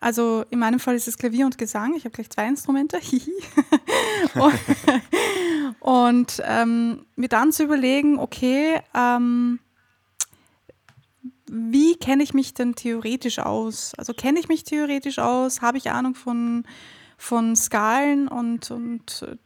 [0.00, 1.94] Also in meinem Fall ist es Klavier und Gesang.
[1.96, 2.98] Ich habe gleich zwei Instrumente.
[4.34, 4.60] und,
[5.80, 9.58] und ähm, mir dann zu überlegen, okay, ähm,
[11.50, 13.92] wie kenne ich mich denn theoretisch aus?
[13.96, 15.62] Also kenne ich mich theoretisch aus?
[15.62, 16.64] Habe ich Ahnung von,
[17.16, 19.36] von Skalen und, und äh,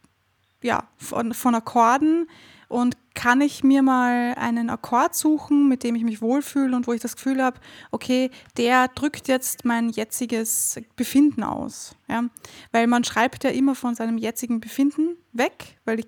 [0.66, 2.28] ja, von, von Akkorden?
[2.68, 6.94] Und kann ich mir mal einen Akkord suchen, mit dem ich mich wohlfühle und wo
[6.94, 7.60] ich das Gefühl habe,
[7.90, 11.94] okay, der drückt jetzt mein jetziges Befinden aus.
[12.08, 12.24] Ja?
[12.70, 16.06] Weil man schreibt ja immer von seinem jetzigen Befinden weg, weil ich,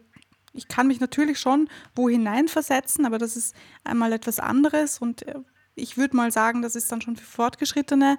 [0.54, 3.54] ich kann mich natürlich schon wo hineinversetzen, aber das ist
[3.84, 5.34] einmal etwas anderes und äh,
[5.74, 8.18] ich würde mal sagen, das ist dann schon für Fortgeschrittene.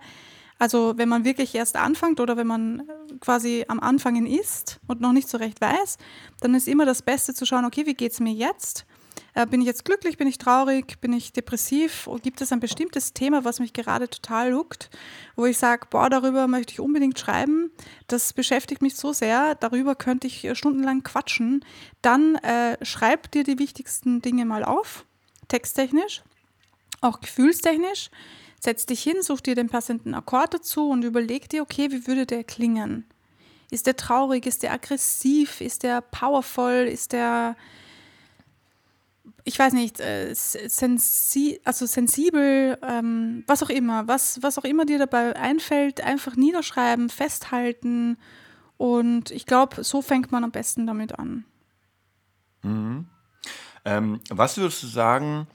[0.58, 2.84] Also wenn man wirklich erst anfängt oder wenn man
[3.20, 5.98] quasi am Anfangen ist und noch nicht so recht weiß,
[6.40, 8.86] dann ist immer das Beste zu schauen, okay, wie geht es mir jetzt?
[9.34, 12.10] Äh, bin ich jetzt glücklich, bin ich traurig, bin ich depressiv?
[12.24, 14.90] Gibt es ein bestimmtes Thema, was mich gerade total huckt,
[15.36, 17.72] wo ich sage, boah, darüber möchte ich unbedingt schreiben,
[18.08, 21.66] das beschäftigt mich so sehr, darüber könnte ich stundenlang quatschen.
[22.02, 25.06] Dann äh, schreib dir die wichtigsten Dinge mal auf,
[25.50, 26.24] texttechnisch
[27.06, 28.10] auch gefühlstechnisch.
[28.60, 32.26] Setz dich hin, such dir den passenden Akkord dazu und überleg dir, okay, wie würde
[32.26, 33.06] der klingen?
[33.70, 34.46] Ist der traurig?
[34.46, 35.62] Ist der aggressiv?
[35.62, 36.88] Ist der powerful?
[36.88, 37.56] Ist der,
[39.44, 44.86] ich weiß nicht, äh, sensi also sensibel, ähm, was auch immer, was, was auch immer
[44.86, 48.18] dir dabei einfällt, einfach niederschreiben, festhalten.
[48.78, 51.46] Und ich glaube, so fängt man am besten damit an.
[52.64, 53.06] Mhm.
[53.84, 55.48] Ähm, was würdest du sagen,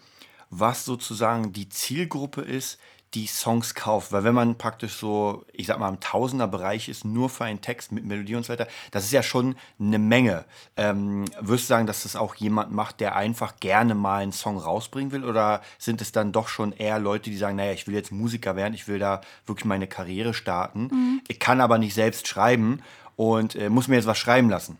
[0.50, 2.78] was sozusagen die Zielgruppe ist,
[3.14, 4.12] die Songs kauft.
[4.12, 7.92] Weil wenn man praktisch so, ich sag mal, im Tausenderbereich ist, nur für einen Text
[7.92, 10.44] mit Melodie und so weiter, das ist ja schon eine Menge.
[10.76, 14.58] Ähm, würdest du sagen, dass das auch jemand macht, der einfach gerne mal einen Song
[14.58, 15.24] rausbringen will?
[15.24, 18.54] Oder sind es dann doch schon eher Leute, die sagen, naja, ich will jetzt Musiker
[18.54, 21.20] werden, ich will da wirklich meine Karriere starten, mhm.
[21.26, 22.80] ich kann aber nicht selbst schreiben
[23.16, 24.78] und äh, muss mir jetzt was schreiben lassen?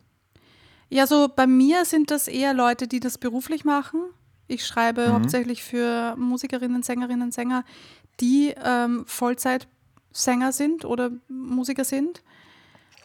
[0.89, 4.01] Ja, so bei mir sind das eher Leute, die das beruflich machen.
[4.51, 5.13] Ich schreibe mhm.
[5.13, 7.65] hauptsächlich für Musikerinnen, Sängerinnen, Sänger,
[8.21, 12.23] die ähm, Vollzeitsänger sind oder Musiker sind.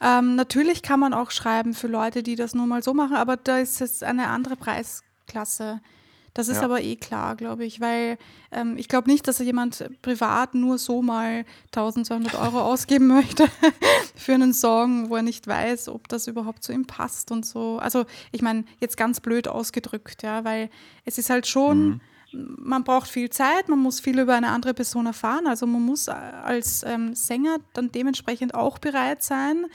[0.01, 3.37] Ähm, natürlich kann man auch schreiben für Leute, die das nur mal so machen, aber
[3.37, 5.81] da ist es eine andere Preisklasse.
[6.35, 6.63] Das ist ja.
[6.63, 8.17] aber eh klar, glaube ich, weil
[8.51, 13.47] ähm, ich glaube nicht, dass jemand privat nur so mal 1200 Euro ausgeben möchte
[14.15, 17.79] für einen Song, wo er nicht weiß, ob das überhaupt zu ihm passt und so.
[17.79, 20.69] Also ich meine, jetzt ganz blöd ausgedrückt, ja, weil
[21.05, 21.87] es ist halt schon.
[21.87, 22.01] Mhm
[22.37, 25.47] man braucht viel Zeit, man muss viel über eine andere Person erfahren.
[25.47, 29.67] Also man muss als ähm, Sänger dann dementsprechend auch bereit sein,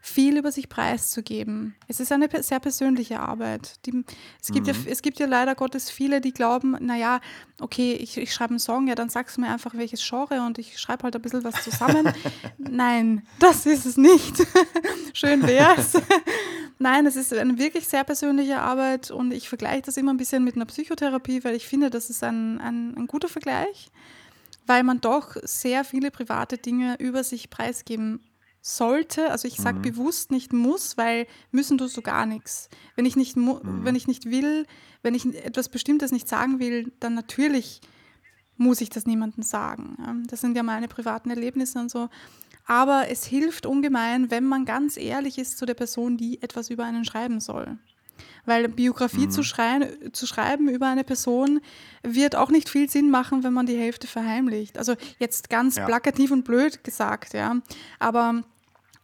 [0.00, 1.74] viel über sich preiszugeben.
[1.86, 3.84] Es ist eine sehr persönliche Arbeit.
[3.86, 4.04] Die,
[4.40, 4.72] es, gibt mhm.
[4.72, 7.20] ja, es gibt ja leider Gottes viele, die glauben, naja,
[7.60, 10.58] okay, ich, ich schreibe einen Song, ja, dann sagst du mir einfach, welches Genre und
[10.58, 12.12] ich schreibe halt ein bisschen was zusammen.
[12.58, 14.34] Nein, das ist es nicht.
[15.12, 15.92] Schön wär's.
[16.78, 20.44] Nein, es ist eine wirklich sehr persönliche Arbeit und ich vergleiche das immer ein bisschen
[20.44, 23.90] mit einer Psychotherapie, weil ich finde, das ist ein, ein, ein guter Vergleich,
[24.66, 28.20] weil man doch sehr viele private Dinge über sich preisgeben
[28.76, 29.82] sollte, also ich sage mhm.
[29.82, 32.68] bewusst nicht muss, weil müssen tust du gar nichts.
[32.96, 33.84] Wenn ich nicht, mhm.
[33.84, 34.66] wenn ich nicht will,
[35.02, 37.80] wenn ich etwas Bestimmtes nicht sagen will, dann natürlich
[38.56, 40.24] muss ich das niemandem sagen.
[40.28, 42.08] Das sind ja meine privaten Erlebnisse und so.
[42.66, 46.84] Aber es hilft ungemein, wenn man ganz ehrlich ist zu der Person, die etwas über
[46.84, 47.78] einen schreiben soll.
[48.44, 49.30] Weil Biografie mhm.
[49.30, 51.60] zu, schreien, zu schreiben über eine Person
[52.02, 54.76] wird auch nicht viel Sinn machen, wenn man die Hälfte verheimlicht.
[54.76, 55.86] Also jetzt ganz ja.
[55.86, 57.56] plakativ und blöd gesagt, ja.
[57.98, 58.42] Aber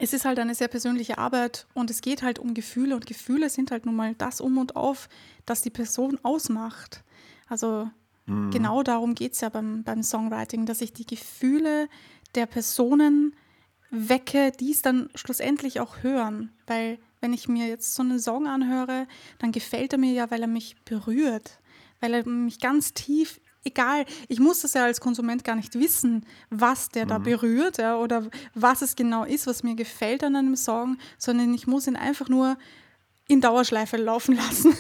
[0.05, 3.49] es ist halt eine sehr persönliche Arbeit und es geht halt um Gefühle und Gefühle
[3.49, 5.09] sind halt nun mal das um und auf,
[5.47, 7.03] das die Person ausmacht.
[7.49, 7.89] Also
[8.27, 8.51] mhm.
[8.51, 11.89] genau darum geht es ja beim, beim Songwriting, dass ich die Gefühle
[12.35, 13.35] der Personen
[13.91, 16.53] wecke, die es dann schlussendlich auch hören.
[16.67, 19.07] Weil wenn ich mir jetzt so einen Song anhöre,
[19.39, 21.61] dann gefällt er mir ja, weil er mich berührt,
[22.01, 26.27] weil er mich ganz tief, egal, ich muss das ja als Konsument gar nicht wissen,
[26.51, 27.09] was der mhm.
[27.09, 31.55] da berührt ja, oder was es genau ist, was mir gefällt an einem Song, sondern
[31.55, 32.57] ich muss ihn einfach nur
[33.27, 34.77] in Dauerschleife laufen lassen.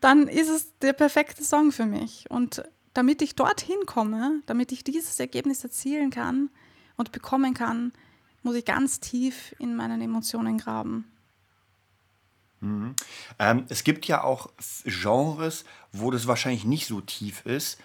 [0.00, 2.26] dann ist es der perfekte Song für mich.
[2.30, 6.50] Und damit ich dorthin komme, damit ich dieses Ergebnis erzielen kann
[6.96, 7.92] und bekommen kann,
[8.42, 11.10] muss ich ganz tief in meinen Emotionen graben.
[12.64, 12.94] Mhm.
[13.38, 14.48] Ähm, es gibt ja auch
[14.84, 17.78] Genres, wo das wahrscheinlich nicht so tief ist.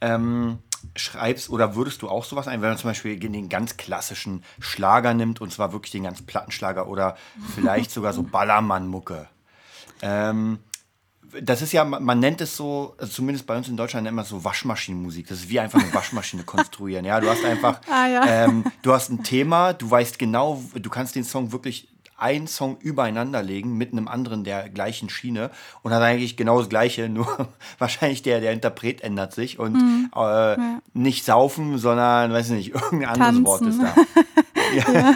[0.00, 0.58] Ähm,
[0.94, 5.12] schreibst oder würdest du auch sowas ein, wenn man zum Beispiel den ganz klassischen Schlager
[5.12, 7.16] nimmt und zwar wirklich den ganz Plattenschlager oder
[7.54, 9.28] vielleicht sogar so Ballermann-Mucke?
[10.02, 10.60] Ähm,
[11.42, 14.22] das ist ja, man nennt es so, also zumindest bei uns in Deutschland nennt man
[14.22, 15.26] es so Waschmaschinenmusik.
[15.28, 17.04] Das ist wie einfach eine Waschmaschine konstruieren.
[17.04, 18.26] Ja, du hast einfach, ah, ja.
[18.26, 22.78] ähm, du hast ein Thema, du weißt genau, du kannst den Song wirklich einen Song
[22.80, 25.50] übereinander legen mit einem anderen der gleichen Schiene
[25.82, 30.10] und hat eigentlich genau das gleiche, nur wahrscheinlich der, der Interpret ändert sich und mhm.
[30.14, 30.82] äh, ja.
[30.92, 33.44] nicht saufen, sondern, weiß nicht, irgendein anderes Tanzen.
[33.44, 34.92] Wort ist da.
[34.92, 35.00] ja.
[35.00, 35.14] ja.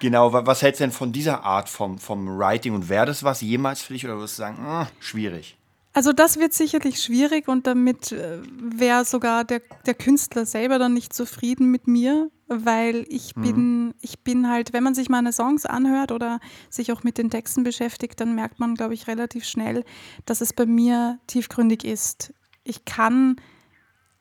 [0.00, 3.40] Genau, was hältst du denn von dieser Art vom, vom Writing und wäre das was
[3.40, 5.56] jemals für dich oder würdest du sagen, mh, schwierig?
[5.94, 10.92] Also das wird sicherlich schwierig und damit äh, wäre sogar der, der Künstler selber dann
[10.92, 13.42] nicht zufrieden mit mir, weil ich mhm.
[13.42, 17.30] bin, ich bin halt, wenn man sich meine Songs anhört oder sich auch mit den
[17.30, 19.84] Texten beschäftigt, dann merkt man, glaube ich, relativ schnell,
[20.26, 22.34] dass es bei mir tiefgründig ist.
[22.64, 23.36] Ich kann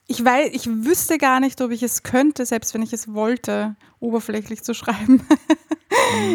[0.07, 3.75] ich weiß, ich wüsste gar nicht, ob ich es könnte, selbst wenn ich es wollte,
[3.99, 5.25] oberflächlich zu schreiben.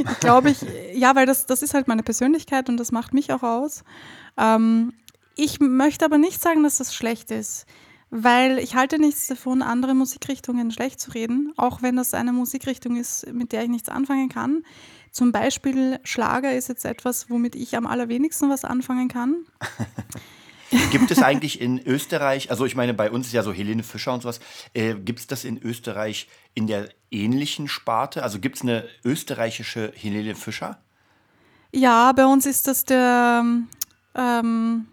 [0.05, 0.59] ich glaube ich,
[0.95, 3.85] ja, weil das, das ist halt meine Persönlichkeit und das macht mich auch aus.
[4.37, 4.95] Ähm,
[5.37, 7.67] ich möchte aber nicht sagen, dass das schlecht ist,
[8.11, 12.97] weil ich halte nichts davon, andere Musikrichtungen schlecht zu reden, auch wenn das eine Musikrichtung
[12.97, 14.65] ist, mit der ich nichts anfangen kann.
[15.11, 19.37] Zum Beispiel Schlager ist jetzt etwas, womit ich am allerwenigsten was anfangen kann.
[20.91, 24.13] Gibt es eigentlich in Österreich, also ich meine, bei uns ist ja so Helene Fischer
[24.13, 24.39] und sowas,
[24.75, 28.23] äh, gibt es das in Österreich in der ähnlichen Sparte?
[28.23, 30.79] Also gibt es eine österreichische Helene Fischer?
[31.73, 33.45] Ja, bei uns ist das der,
[34.15, 34.87] ähm,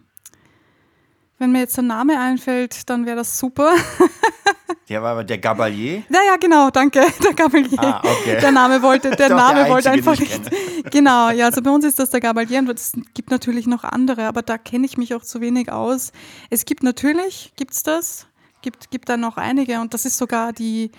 [1.45, 3.71] wenn mir jetzt der Name einfällt, dann wäre das super.
[4.89, 6.03] Der war aber der Gabalier.
[6.09, 7.79] Ja, ja, genau, danke, der Gabalier.
[7.79, 8.37] Ah, okay.
[8.39, 10.91] Der Name wollte, der Doch, Name der wollte einzige, einfach nicht.
[10.91, 14.25] Genau, ja, also bei uns ist das der Gabalier und es gibt natürlich noch andere,
[14.27, 16.11] aber da kenne ich mich auch zu wenig aus.
[16.51, 18.27] Es gibt natürlich, gibt's das,
[18.61, 20.91] gibt, gibt da noch einige und das ist sogar die,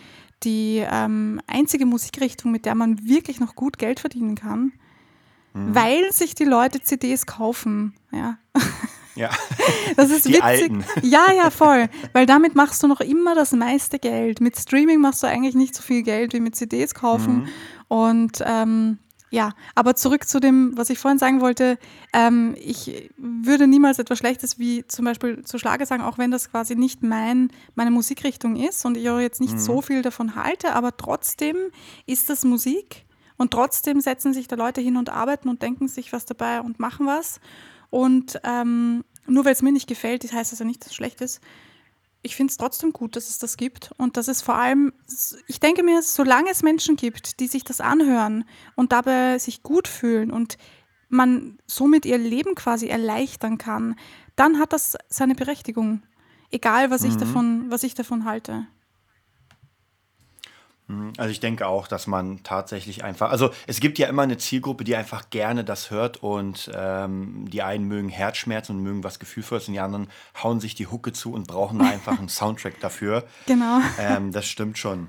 [0.43, 4.73] die ähm, einzige Musikrichtung, mit der man wirklich noch gut Geld verdienen kann,
[5.55, 5.75] Mhm.
[5.75, 7.95] weil sich die Leute CDs kaufen.
[8.13, 8.37] Ja.
[9.17, 9.31] Ja.
[9.97, 10.43] Das ist Die witzig.
[10.43, 10.85] alten.
[11.03, 11.89] Ja, ja, voll.
[12.13, 14.41] Weil damit machst du noch immer das meiste Geld.
[14.41, 17.37] Mit Streaming machst du eigentlich nicht so viel Geld wie mit CDs kaufen.
[17.37, 17.49] Mhm.
[17.89, 18.99] Und ähm,
[19.31, 21.79] ja, aber zurück zu dem, was ich vorhin sagen wollte.
[22.13, 26.51] Ähm, ich würde niemals etwas Schlechtes wie zum Beispiel zu Schlager sagen, auch wenn das
[26.51, 30.75] quasi nicht mein, meine Musikrichtung ist und ich auch jetzt nicht so viel davon halte,
[30.75, 31.57] aber trotzdem
[32.07, 33.05] ist das Musik
[33.37, 36.81] und trotzdem setzen sich da Leute hin und arbeiten und denken sich was dabei und
[36.81, 37.41] machen was.
[37.97, 41.23] Und ähm, nur weil es mir nicht gefällt, das heißt also nicht, dass es schlecht
[41.23, 41.41] ist.
[42.21, 43.91] Ich finde es trotzdem gut, dass es das gibt.
[43.97, 44.93] Und dass es vor allem,
[45.47, 49.89] ich denke mir, solange es Menschen gibt, die sich das anhören und dabei sich gut
[49.89, 50.59] fühlen und
[51.09, 53.95] man somit ihr Leben quasi erleichtern kann,
[54.35, 56.03] dann hat das seine Berechtigung.
[56.51, 58.67] Egal, was, ich, davon, was ich davon halte.
[61.17, 64.85] Also ich denke auch, dass man tatsächlich einfach, also es gibt ja immer eine Zielgruppe,
[64.85, 69.67] die einfach gerne das hört und ähm, die einen mögen Herzschmerzen und mögen was Gefühlvolles
[69.67, 70.09] und die anderen
[70.41, 73.25] hauen sich die Hucke zu und brauchen einfach einen Soundtrack dafür.
[73.47, 73.81] Genau.
[73.99, 75.09] Ähm, das stimmt schon.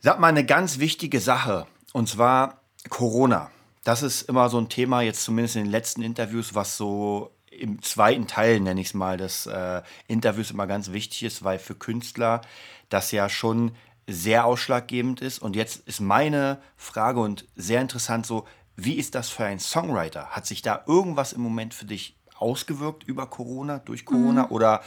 [0.00, 3.52] Sag mal eine ganz wichtige Sache und zwar Corona.
[3.84, 7.82] Das ist immer so ein Thema, jetzt zumindest in den letzten Interviews, was so im
[7.82, 11.76] zweiten Teil, nenne ich es mal, des äh, Interviews immer ganz wichtig ist, weil für
[11.76, 12.40] Künstler
[12.88, 13.72] das ja schon
[14.06, 15.40] sehr ausschlaggebend ist.
[15.40, 20.30] Und jetzt ist meine Frage und sehr interessant so, wie ist das für einen Songwriter?
[20.30, 24.82] Hat sich da irgendwas im Moment für dich ausgewirkt über Corona, durch Corona oder,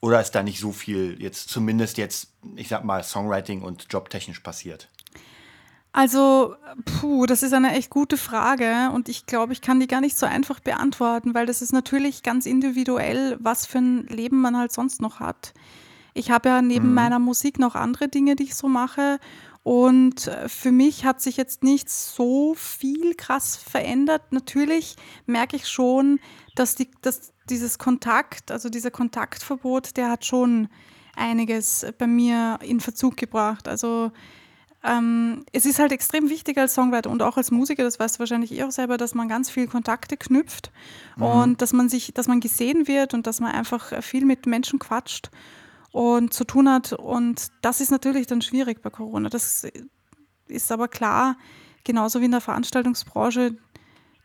[0.00, 4.40] oder ist da nicht so viel jetzt, zumindest jetzt, ich sag mal, Songwriting und jobtechnisch
[4.40, 4.88] passiert?
[5.94, 10.00] Also, puh, das ist eine echt gute Frage und ich glaube, ich kann die gar
[10.00, 14.56] nicht so einfach beantworten, weil das ist natürlich ganz individuell, was für ein Leben man
[14.56, 15.52] halt sonst noch hat.
[16.14, 19.18] Ich habe ja neben meiner Musik noch andere Dinge, die ich so mache
[19.62, 24.32] und äh, für mich hat sich jetzt nicht so viel krass verändert.
[24.32, 24.96] Natürlich
[25.26, 26.18] merke ich schon,
[26.56, 30.68] dass, die, dass dieses Kontakt, also dieser Kontaktverbot, der hat schon
[31.14, 33.68] einiges bei mir in Verzug gebracht.
[33.68, 34.10] Also
[34.82, 38.20] ähm, es ist halt extrem wichtig als Songwriter und auch als Musiker, das weißt du
[38.20, 40.72] wahrscheinlich eh auch selber, dass man ganz viel Kontakte knüpft
[41.18, 44.80] und dass man sich, dass man gesehen wird und dass man einfach viel mit Menschen
[44.80, 45.30] quatscht
[45.92, 46.92] und zu tun hat.
[46.94, 49.28] Und das ist natürlich dann schwierig bei Corona.
[49.28, 49.66] Das
[50.48, 51.36] ist aber klar,
[51.84, 53.56] genauso wie in der Veranstaltungsbranche,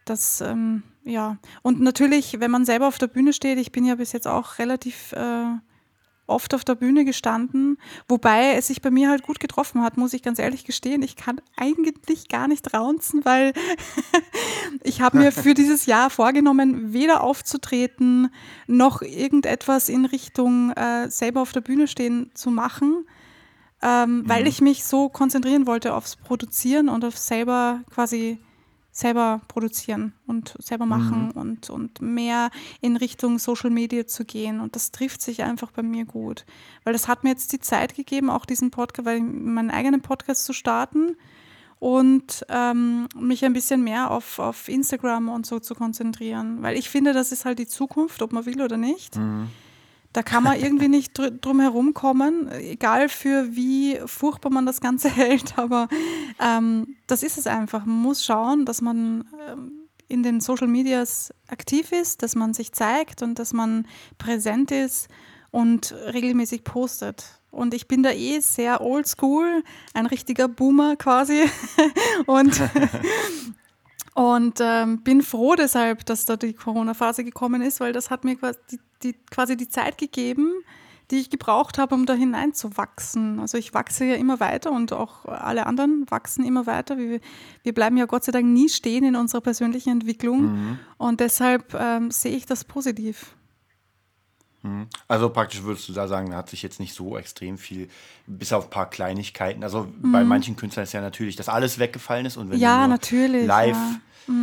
[0.05, 3.95] dass, ähm, ja, und natürlich, wenn man selber auf der Bühne steht, ich bin ja
[3.95, 5.45] bis jetzt auch relativ äh,
[6.27, 10.13] oft auf der Bühne gestanden, wobei es sich bei mir halt gut getroffen hat, muss
[10.13, 11.01] ich ganz ehrlich gestehen.
[11.01, 13.53] Ich kann eigentlich gar nicht raunzen, weil
[14.83, 18.29] ich habe mir für dieses Jahr vorgenommen, weder aufzutreten,
[18.67, 23.05] noch irgendetwas in Richtung äh, selber auf der Bühne stehen zu machen,
[23.81, 28.39] ähm, weil ich mich so konzentrieren wollte aufs Produzieren und auf selber quasi
[28.97, 32.49] selber produzieren und selber machen und, und mehr
[32.81, 34.59] in Richtung Social Media zu gehen.
[34.59, 36.45] Und das trifft sich einfach bei mir gut.
[36.83, 40.45] Weil das hat mir jetzt die Zeit gegeben, auch diesen Podcast, weil meinen eigenen Podcast
[40.45, 41.15] zu starten
[41.77, 46.63] und ähm, mich ein bisschen mehr auf, auf Instagram und so zu konzentrieren.
[46.63, 49.15] Weil ich finde, das ist halt die Zukunft, ob man will oder nicht.
[50.13, 54.81] Da kann man irgendwie nicht dr drum herum kommen, egal für wie furchtbar man das
[54.81, 55.87] Ganze hält, aber
[56.39, 57.85] ähm, das ist es einfach.
[57.85, 59.71] Man muss schauen, dass man ähm,
[60.07, 65.09] in den Social Medias aktiv ist, dass man sich zeigt und dass man präsent ist
[65.51, 67.41] und regelmäßig postet.
[67.51, 71.43] Und ich bin da eh sehr oldschool, ein richtiger Boomer quasi.
[72.25, 72.61] und
[74.17, 78.35] und ähm, bin froh deshalb, dass da die Corona-Phase gekommen ist, weil das hat mir
[78.35, 80.53] quasi die, die, quasi die Zeit gegeben,
[81.11, 83.39] die ich gebraucht habe, um da hineinzuwachsen.
[83.39, 86.97] Also ich wachse ja immer weiter und auch alle anderen wachsen immer weiter.
[86.97, 87.19] Wir,
[87.61, 90.79] wir bleiben ja Gott sei Dank nie stehen in unserer persönlichen Entwicklung.
[90.97, 93.36] Und deshalb ähm, sehe ich das positiv.
[95.07, 97.89] Also praktisch würdest du da sagen, da hat sich jetzt nicht so extrem viel,
[98.25, 99.63] bis auf ein paar Kleinigkeiten.
[99.63, 102.63] Also bei manchen Künstlern ist ja natürlich, dass alles weggefallen ist und wenn Mhm.
[102.63, 103.75] Ja, du nur natürlich, live,
[104.27, 104.33] ja.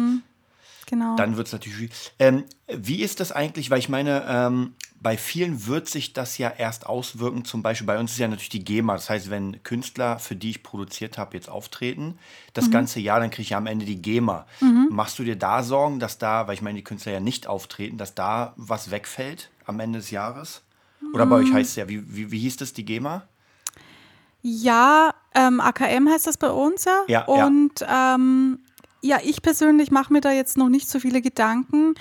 [0.87, 1.17] Genau.
[1.17, 1.91] dann wird es natürlich.
[2.19, 6.49] Ähm, wie ist das eigentlich, weil ich meine, ähm, bei vielen wird sich das ja
[6.57, 10.19] erst auswirken, zum Beispiel bei uns ist ja natürlich die GEMA, das heißt, wenn Künstler,
[10.19, 12.19] für die ich produziert habe, jetzt auftreten, Mhm.
[12.55, 14.47] das ganze Jahr, dann kriege ich ja am Ende die GEMA.
[14.89, 17.99] Machst du dir da Sorgen, dass da, weil ich meine, die Künstler ja nicht auftreten,
[17.99, 20.63] dass da was wegfällt am Ende des Jahres?
[21.13, 21.55] Oder bei euch Mhm.
[21.55, 23.25] heißt es ja, wie, wie, wie hieß das, die GEMA?
[24.43, 27.03] Ja, ähm, AKM heißt das bei uns ja.
[27.09, 28.59] Ja, Und ja, ähm,
[29.05, 31.95] ja ich persönlich mache mir da jetzt noch nicht so viele Gedanken.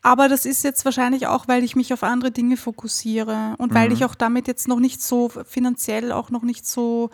[0.00, 3.74] Aber das ist jetzt wahrscheinlich auch, weil ich mich auf andere Dinge fokussiere und mhm.
[3.74, 7.10] weil ich auch damit jetzt noch nicht so finanziell auch noch nicht so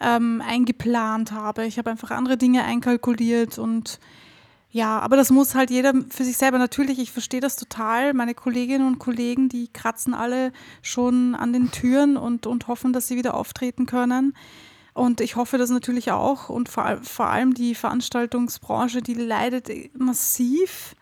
[0.00, 1.66] ähm, eingeplant habe.
[1.66, 3.98] Ich habe einfach andere Dinge einkalkuliert und
[4.70, 6.58] ja, aber das muss halt jeder für sich selber.
[6.58, 8.12] Natürlich, ich verstehe das total.
[8.12, 10.52] Meine Kolleginnen und Kollegen, die kratzen alle
[10.82, 14.34] schon an den Türen und, und hoffen, dass sie wieder auftreten können.
[14.98, 16.48] Und ich hoffe das natürlich auch.
[16.48, 20.96] Und vor, vor allem die Veranstaltungsbranche, die leidet massiv.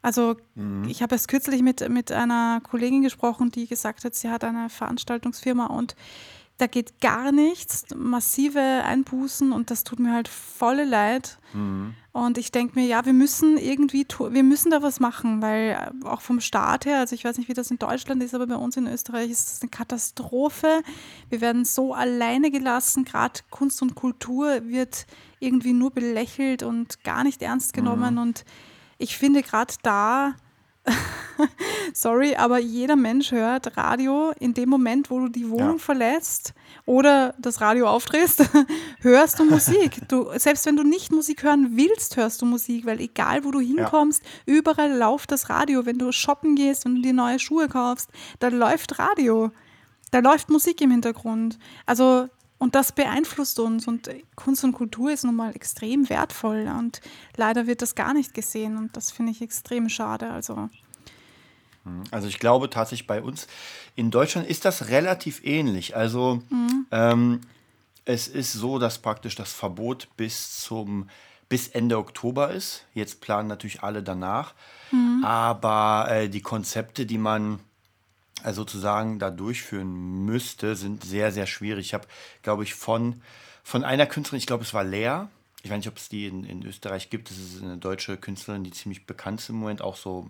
[0.00, 0.84] Also mhm.
[0.88, 4.70] ich habe erst kürzlich mit, mit einer Kollegin gesprochen, die gesagt hat, sie hat eine
[4.70, 5.94] Veranstaltungsfirma und
[6.56, 11.38] da geht gar nichts, massive Einbußen und das tut mir halt volle leid.
[11.52, 11.94] Mhm.
[12.14, 16.06] Und ich denke mir, ja, wir müssen irgendwie, wir müssen da was machen, weil äh,
[16.06, 18.54] auch vom Staat her, also ich weiß nicht, wie das in Deutschland ist, aber bei
[18.54, 20.84] uns in Österreich ist das eine Katastrophe.
[21.28, 25.06] Wir werden so alleine gelassen, gerade Kunst und Kultur wird
[25.40, 28.14] irgendwie nur belächelt und gar nicht ernst genommen.
[28.14, 28.20] Mhm.
[28.20, 28.44] Und
[28.98, 30.36] ich finde gerade da
[31.94, 35.78] Sorry, aber jeder Mensch hört Radio in dem Moment, wo du die Wohnung ja.
[35.78, 36.54] verlässt
[36.86, 38.44] oder das Radio aufdrehst,
[39.00, 40.00] hörst du Musik.
[40.08, 43.60] Du, selbst wenn du nicht Musik hören willst, hörst du Musik, weil egal wo du
[43.60, 44.54] hinkommst, ja.
[44.54, 45.86] überall läuft das Radio.
[45.86, 49.50] Wenn du shoppen gehst, wenn du dir neue Schuhe kaufst, da läuft Radio.
[50.10, 51.58] Da läuft Musik im Hintergrund.
[51.86, 52.28] Also
[52.58, 57.00] und das beeinflusst uns und Kunst und Kultur ist nun mal extrem wertvoll und
[57.36, 60.30] leider wird das gar nicht gesehen und das finde ich extrem schade.
[60.30, 60.70] Also.
[62.10, 63.46] Also ich glaube tatsächlich bei uns
[63.94, 65.96] in Deutschland ist das relativ ähnlich.
[65.96, 66.86] Also mhm.
[66.90, 67.40] ähm,
[68.04, 71.08] es ist so, dass praktisch das Verbot bis zum
[71.48, 72.84] bis Ende Oktober ist.
[72.94, 74.54] Jetzt planen natürlich alle danach.
[74.90, 75.24] Mhm.
[75.24, 77.60] Aber äh, die Konzepte, die man
[78.42, 81.86] äh, sozusagen da durchführen müsste, sind sehr, sehr schwierig.
[81.86, 82.06] Ich habe,
[82.42, 83.20] glaube ich, von,
[83.62, 85.26] von einer Künstlerin, ich glaube, es war Lea,
[85.64, 87.30] ich weiß nicht, ob es die in, in Österreich gibt.
[87.30, 90.28] Das ist eine deutsche Künstlerin, die ziemlich bekannt ist im Moment, auch so,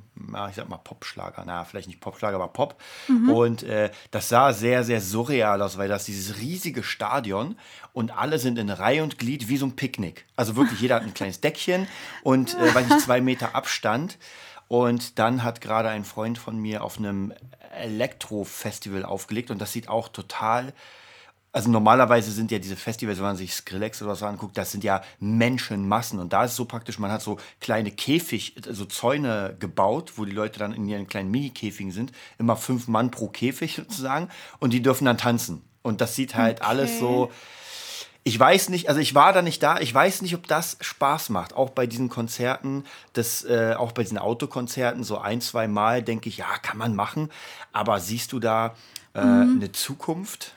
[0.49, 1.43] ich sag mal, Popschlager.
[1.45, 2.81] Na, vielleicht nicht Popschlager, aber Pop.
[3.09, 3.31] Mhm.
[3.31, 7.59] Und äh, das sah sehr, sehr surreal aus, weil das dieses riesige Stadion
[7.93, 10.25] und alle sind in Reihe und Glied wie so ein Picknick.
[10.37, 11.89] Also wirklich, jeder hat ein kleines Deckchen
[12.23, 14.19] und, äh, weiß nicht, zwei Meter Abstand.
[14.69, 17.35] Und dann hat gerade ein Freund von mir auf einem
[17.77, 20.73] Elektro-Festival aufgelegt und das sieht auch total.
[21.55, 24.83] Also normalerweise sind ja diese Festivals, wenn man sich Skrillex oder so anguckt, das sind
[24.83, 26.19] ja Menschenmassen.
[26.19, 30.25] Und da ist es so praktisch, man hat so kleine Käfig, so Zäune gebaut, wo
[30.25, 32.11] die Leute dann in ihren kleinen Mini-Käfigen sind.
[32.39, 34.31] Immer fünf Mann pro Käfig sozusagen.
[34.59, 35.63] Und die dürfen dann tanzen.
[35.83, 36.69] Und das sieht halt okay.
[36.71, 37.31] alles so
[38.27, 41.29] ich weiß nicht, also ich war da nicht da, ich weiß nicht, ob das Spaß
[41.29, 41.53] macht.
[41.53, 46.31] Auch bei diesen Konzerten, das, äh, auch bei diesen Autokonzerten, so ein, zwei Mal denke
[46.31, 47.31] ich, ja, kann man machen.
[47.73, 48.75] Aber siehst du da
[49.15, 49.57] äh, mhm.
[49.57, 50.55] eine Zukunft?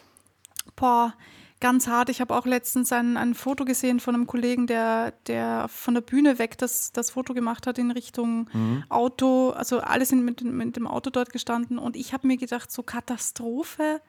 [0.76, 1.14] Boah,
[1.60, 2.10] ganz hart.
[2.10, 6.02] Ich habe auch letztens ein, ein Foto gesehen von einem Kollegen, der, der von der
[6.02, 8.84] Bühne weg das, das Foto gemacht hat in Richtung mhm.
[8.90, 9.52] Auto.
[9.52, 12.84] Also alle sind mit, mit dem Auto dort gestanden und ich habe mir gedacht, so
[12.84, 14.02] Katastrophe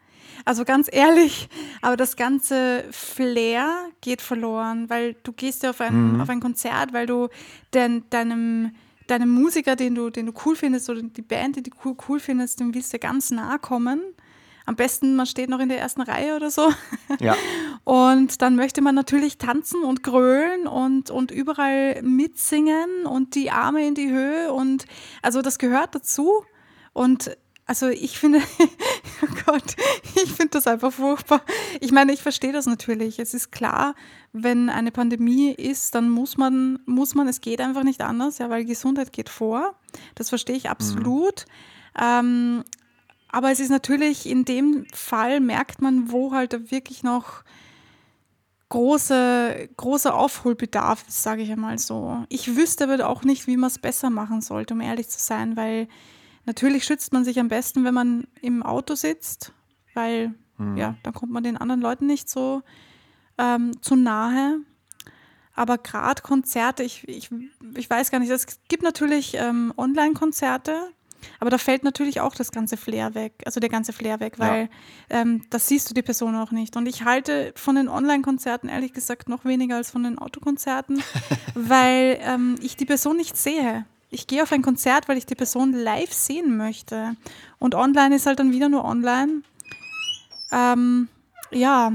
[0.44, 1.48] also ganz ehrlich,
[1.82, 6.20] aber das ganze Flair geht verloren, weil du gehst ja auf ein, mhm.
[6.20, 7.28] auf ein Konzert, weil du
[7.74, 8.72] den, deinem,
[9.06, 12.20] deinem Musiker, den du, den du cool findest, oder die Band, die du cool, cool
[12.20, 14.00] findest, dem willst du ganz nahe kommen.
[14.69, 16.69] Am besten, man steht noch in der ersten Reihe oder so.
[17.21, 17.35] Ja.
[17.85, 23.87] Und dann möchte man natürlich tanzen und grölen und, und überall mitsingen und die Arme
[23.87, 24.53] in die Höhe.
[24.53, 24.85] Und
[25.23, 26.45] also das gehört dazu.
[26.93, 28.43] Und also ich finde,
[29.23, 29.75] oh Gott,
[30.23, 31.41] ich finde das einfach furchtbar.
[31.81, 33.19] Ich meine, ich verstehe das natürlich.
[33.19, 33.95] Es ist klar,
[34.35, 38.51] wenn eine Pandemie ist, dann muss man, muss man, es geht einfach nicht anders, ja,
[38.51, 39.77] weil Gesundheit geht vor.
[40.14, 41.47] Das verstehe ich absolut.
[41.47, 42.03] Mhm.
[42.05, 42.64] Ähm,
[43.31, 47.43] aber es ist natürlich, in dem Fall merkt man, wo halt wirklich noch
[48.68, 52.24] große, großer Aufholbedarf ist, sage ich einmal so.
[52.29, 55.57] Ich wüsste aber auch nicht, wie man es besser machen sollte, um ehrlich zu sein,
[55.57, 55.89] weil
[56.49, 59.53] Natürlich schützt man sich am besten, wenn man im Auto sitzt,
[59.93, 60.79] weil mhm.
[60.79, 62.62] ja, dann kommt man den anderen Leuten nicht so
[63.37, 64.59] ähm, zu nahe.
[65.53, 67.29] Aber gerade Konzerte, ich, ich,
[67.76, 70.89] ich weiß gar nicht, es gibt natürlich ähm, Online-Konzerte,
[71.41, 74.68] aber da fällt natürlich auch das ganze Flair weg, also der ganze Flair weg, weil
[75.11, 75.20] ja.
[75.20, 76.76] ähm, das siehst du die Person auch nicht.
[76.76, 81.03] Und ich halte von den Online-Konzerten ehrlich gesagt noch weniger als von den Autokonzerten,
[81.55, 85.35] weil ähm, ich die Person nicht sehe ich gehe auf ein Konzert, weil ich die
[85.35, 87.14] Person live sehen möchte.
[87.59, 89.43] Und online ist halt dann wieder nur online.
[90.51, 91.09] Ähm,
[91.51, 91.93] ja,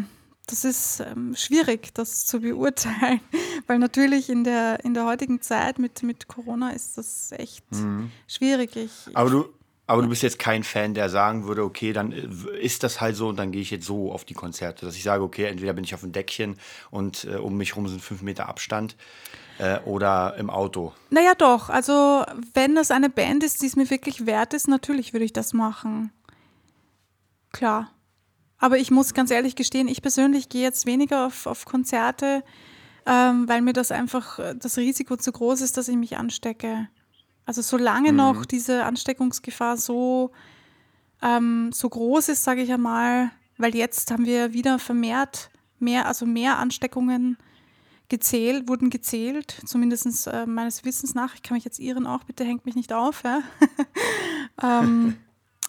[0.47, 3.21] das ist ähm, schwierig, das zu beurteilen,
[3.67, 8.11] weil natürlich in der, in der heutigen Zeit mit, mit Corona ist das echt mhm.
[8.27, 8.75] schwierig.
[8.75, 9.45] Ich, Aber du,
[9.87, 13.15] Aber du bist jetzt kein Fan, der sagen würde, okay, dann äh, ist das halt
[13.15, 14.85] so und dann gehe ich jetzt so auf die Konzerte.
[14.85, 16.57] Dass ich sage, okay, entweder bin ich auf dem Deckchen
[16.91, 18.97] und äh, um mich herum sind fünf Meter Abstand
[19.59, 20.93] äh, oder im Auto.
[21.09, 21.69] Naja, doch.
[21.69, 25.33] Also, wenn das eine Band ist, die es mir wirklich wert ist, natürlich würde ich
[25.33, 26.11] das machen.
[27.53, 27.91] Klar.
[28.63, 32.45] Aber ich muss ganz ehrlich gestehen, ich persönlich gehe jetzt weniger auf, auf Konzerte,
[33.05, 36.87] ähm, weil mir das einfach äh, das Risiko zu groß ist, dass ich mich anstecke.
[37.45, 38.17] Also solange mhm.
[38.19, 40.31] noch diese Ansteckungsgefahr so,
[41.21, 45.49] ähm, so groß ist, sage ich einmal, weil jetzt haben wir wieder vermehrt
[45.79, 47.35] mehr, also mehr Ansteckungen
[48.07, 51.35] gezählt, wurden gezählt, zumindest äh, meines Wissens nach.
[51.35, 53.23] Ich kann mich jetzt irren auch, bitte hängt mich nicht auf.
[53.25, 53.41] Ja?
[54.63, 55.17] ähm,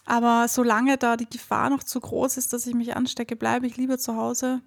[0.05, 3.77] aber solange da die Gefahr noch zu groß ist, dass ich mich anstecke, bleibe ich
[3.77, 4.61] lieber zu Hause.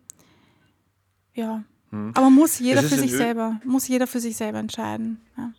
[1.33, 1.63] Ja.
[1.91, 2.11] Hm.
[2.15, 5.21] Aber muss jeder für sich selber, muss jeder für sich selber entscheiden.
[5.37, 5.53] Ja.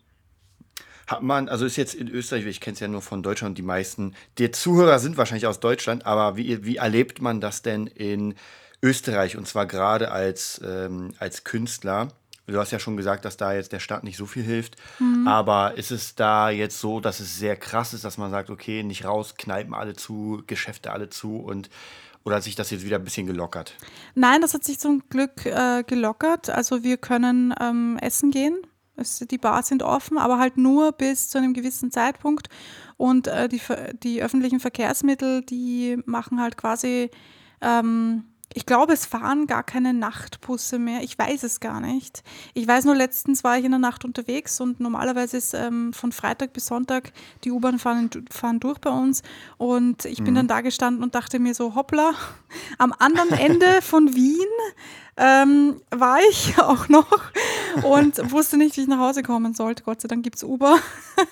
[1.07, 3.63] Hat man, also ist jetzt in Österreich, ich kenne es ja nur von Deutschland, die
[3.63, 8.35] meisten der Zuhörer sind wahrscheinlich aus Deutschland, aber wie, wie erlebt man das denn in
[8.83, 12.09] Österreich und zwar gerade als, ähm, als Künstler?
[12.53, 14.77] Du hast ja schon gesagt, dass da jetzt der Staat nicht so viel hilft.
[14.99, 15.29] Mhm.
[15.29, 18.83] Aber ist es da jetzt so, dass es sehr krass ist, dass man sagt, okay,
[18.83, 21.69] nicht raus, Kneipen alle zu, Geschäfte alle zu und
[22.25, 23.75] oder hat sich das jetzt wieder ein bisschen gelockert?
[24.15, 26.51] Nein, das hat sich zum Glück äh, gelockert.
[26.51, 28.59] Also wir können ähm, essen gehen,
[28.99, 32.49] es, die Bars sind offen, aber halt nur bis zu einem gewissen Zeitpunkt.
[32.97, 33.61] Und äh, die,
[34.03, 37.11] die öffentlichen Verkehrsmittel, die machen halt quasi,
[37.61, 38.25] ähm,
[38.55, 41.03] ich glaube, es fahren gar keine Nachtbusse mehr.
[41.03, 42.23] Ich weiß es gar nicht.
[42.55, 46.13] Ich weiß nur, letztens war ich in der Nacht unterwegs und normalerweise ist ähm, von
[46.13, 47.13] Freitag bis Sonntag
[47.45, 49.23] die U-Bahn fahren, fahren durch bei uns.
[49.59, 50.37] Und ich bin mhm.
[50.37, 52.15] dann da gestanden und dachte mir so, hoppla,
[52.79, 54.49] am anderen Ende von Wien
[55.19, 57.31] ähm, war ich auch noch
[57.83, 59.83] und wusste nicht, wie ich nach Hause kommen sollte.
[59.83, 60.79] Gott sei Dank gibt es Uber.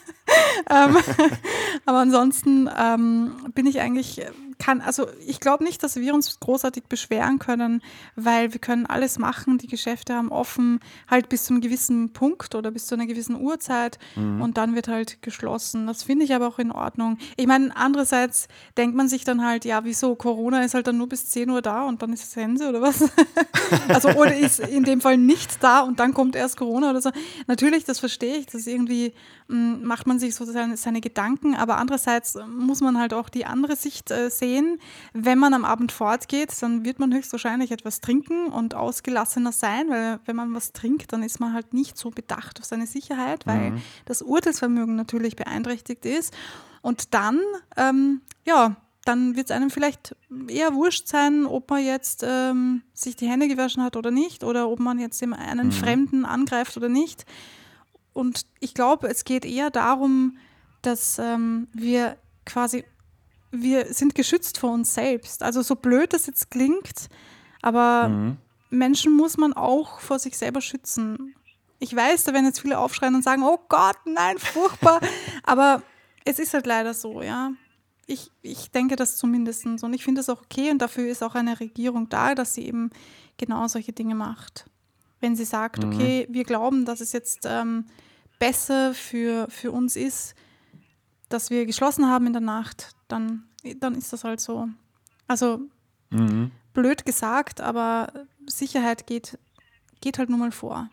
[0.71, 0.97] ähm,
[1.87, 4.21] aber ansonsten ähm, bin ich eigentlich
[4.59, 7.83] kann, also ich glaube nicht, dass wir uns großartig beschweren können,
[8.15, 9.59] weil wir können alles machen.
[9.59, 13.41] Die Geschäfte haben offen, halt bis zu einem gewissen Punkt oder bis zu einer gewissen
[13.41, 14.41] Uhrzeit mhm.
[14.41, 15.87] und dann wird halt geschlossen.
[15.87, 17.19] Das finde ich aber auch in Ordnung.
[17.37, 20.15] Ich meine, andererseits denkt man sich dann halt, ja, wieso?
[20.15, 22.81] Corona ist halt dann nur bis 10 Uhr da und dann ist es Sense oder
[22.81, 23.05] was?
[23.89, 27.11] also oder ist in dem Fall nicht da und dann kommt erst Corona oder so.
[27.47, 29.13] Natürlich, das verstehe ich, das irgendwie
[29.49, 33.29] mh, mm, macht man sich so seine, seine, Gedanken, aber andererseits muss man halt auch
[33.29, 34.79] die andere Sicht äh, sehen sehen,
[35.13, 40.21] wenn man am Abend fortgeht, dann wird man höchstwahrscheinlich etwas trinken und ausgelassener sein, weil
[40.25, 43.73] wenn man was trinkt, dann ist man halt nicht so bedacht auf seine Sicherheit, weil
[43.73, 43.83] mhm.
[44.05, 46.33] das Urteilsvermögen natürlich beeinträchtigt ist.
[46.81, 47.41] Und dann,
[47.77, 50.15] ähm, ja, dann wird es einem vielleicht
[50.49, 54.69] eher wurscht sein, ob man jetzt ähm, sich die Hände gewaschen hat oder nicht oder
[54.69, 55.73] ob man jetzt einen mhm.
[55.73, 57.25] Fremden angreift oder nicht.
[58.13, 60.39] Und ich glaube, es geht eher darum,
[60.83, 62.85] dass ähm, wir quasi
[63.51, 65.43] wir sind geschützt vor uns selbst.
[65.43, 67.09] Also so blöd das jetzt klingt,
[67.63, 68.37] aber mhm.
[68.71, 71.35] Menschen muss man auch vor sich selber schützen.
[71.79, 75.01] Ich weiß, da werden jetzt viele aufschreien und sagen, oh Gott, nein, furchtbar.
[75.43, 75.83] aber
[76.25, 77.53] es ist halt leider so, ja.
[78.07, 81.35] Ich, ich denke das zumindest und ich finde es auch okay und dafür ist auch
[81.35, 82.91] eine Regierung da, dass sie eben
[83.37, 84.67] genau solche Dinge macht.
[85.21, 85.93] Wenn sie sagt, mhm.
[85.93, 87.87] okay, wir glauben, dass es jetzt ähm,
[88.39, 90.35] besser für, für uns ist,
[91.29, 93.45] dass wir geschlossen haben in der Nacht, dann,
[93.81, 94.69] dann ist das halt so.
[95.27, 95.61] Also
[96.11, 96.51] mhm.
[96.73, 98.13] blöd gesagt, aber
[98.47, 99.39] Sicherheit geht,
[100.01, 100.89] geht halt nun mal vor.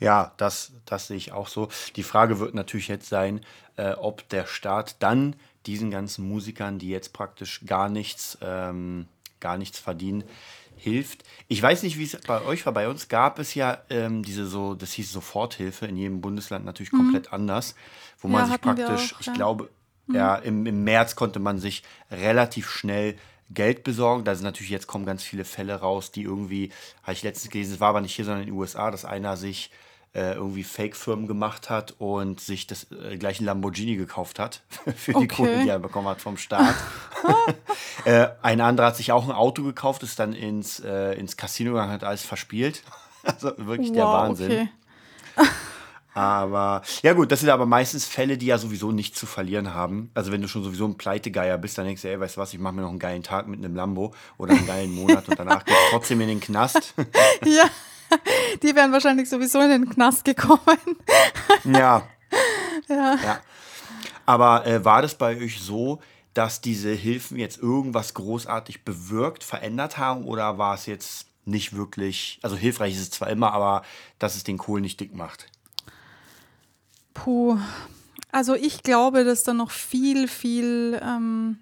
[0.00, 1.68] Ja, das, das sehe ich auch so.
[1.96, 3.40] Die Frage wird natürlich jetzt sein,
[3.76, 5.36] äh, ob der Staat dann
[5.66, 9.06] diesen ganzen Musikern, die jetzt praktisch gar nichts, ähm,
[9.40, 10.24] gar nichts verdienen,
[10.84, 11.24] hilft.
[11.48, 12.72] Ich weiß nicht, wie es bei euch war.
[12.72, 16.92] Bei uns gab es ja ähm, diese so, das hieß Soforthilfe in jedem Bundesland natürlich
[16.92, 16.98] mhm.
[16.98, 17.74] komplett anders,
[18.20, 19.32] wo man sich praktisch, auch, ich ja.
[19.32, 19.70] glaube,
[20.06, 20.14] mhm.
[20.14, 23.16] ja, im, im März konnte man sich relativ schnell
[23.50, 24.24] Geld besorgen.
[24.24, 26.70] Da sind natürlich jetzt kommen ganz viele Fälle raus, die irgendwie,
[27.02, 29.36] habe ich letztens gelesen, es war aber nicht hier, sondern in den USA, dass einer
[29.36, 29.70] sich
[30.14, 34.62] äh, irgendwie Fake-Firmen gemacht hat und sich das äh, gleiche Lamborghini gekauft hat
[34.96, 35.26] für die okay.
[35.26, 36.76] Kohle, die er bekommen hat vom Staat.
[38.04, 41.72] äh, ein anderer hat sich auch ein Auto gekauft, ist dann ins, äh, ins Casino
[41.72, 42.82] gegangen, hat alles verspielt.
[43.24, 44.52] also wirklich wow, der Wahnsinn.
[44.52, 44.68] Okay.
[46.14, 50.12] Aber ja gut, das sind aber meistens Fälle, die ja sowieso nichts zu verlieren haben.
[50.14, 52.54] Also wenn du schon sowieso ein Pleitegeier bist, dann denkst du, ey, weißt du was,
[52.54, 55.36] ich mache mir noch einen geilen Tag mit einem Lambo oder einen geilen Monat und
[55.36, 56.94] danach geht trotzdem in den Knast.
[57.44, 57.68] ja.
[58.62, 60.78] Die wären wahrscheinlich sowieso in den Knast gekommen.
[61.64, 62.06] ja.
[62.88, 63.14] ja.
[63.14, 63.40] ja.
[64.26, 66.00] Aber äh, war das bei euch so,
[66.32, 72.40] dass diese Hilfen jetzt irgendwas großartig bewirkt, verändert haben oder war es jetzt nicht wirklich,
[72.42, 73.82] also hilfreich ist es zwar immer, aber
[74.18, 75.46] dass es den Kohl nicht dick macht?
[77.12, 77.58] Puh.
[78.32, 81.58] Also ich glaube, dass da noch viel, viel, ähm,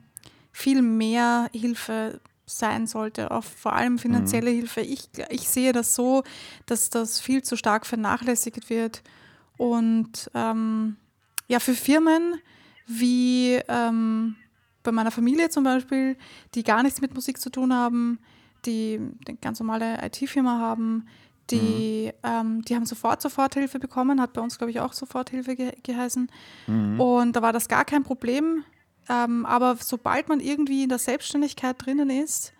[0.52, 4.56] viel mehr Hilfe sein sollte, auch vor allem finanzielle mhm.
[4.56, 4.80] Hilfe.
[4.80, 6.22] Ich, ich sehe das so,
[6.66, 9.02] dass das viel zu stark vernachlässigt wird.
[9.56, 10.96] Und ähm,
[11.48, 12.40] ja, für Firmen
[12.86, 14.36] wie ähm,
[14.82, 16.16] bei meiner Familie zum Beispiel,
[16.54, 18.18] die gar nichts mit Musik zu tun haben,
[18.66, 21.06] die eine ganz normale IT-Firma haben,
[21.50, 22.30] die, mhm.
[22.30, 26.30] ähm, die haben sofort Soforthilfe bekommen, hat bei uns, glaube ich, auch Soforthilfe ge geheißen.
[26.66, 27.00] Mhm.
[27.00, 28.64] Und da war das gar kein Problem.
[29.08, 32.52] Ähm, aber sobald man irgendwie in der Selbstständigkeit drinnen ist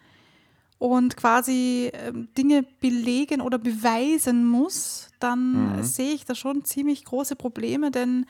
[0.78, 5.82] und quasi ähm, Dinge belegen oder beweisen muss, dann mhm.
[5.84, 8.26] sehe ich da schon ziemlich große Probleme, denn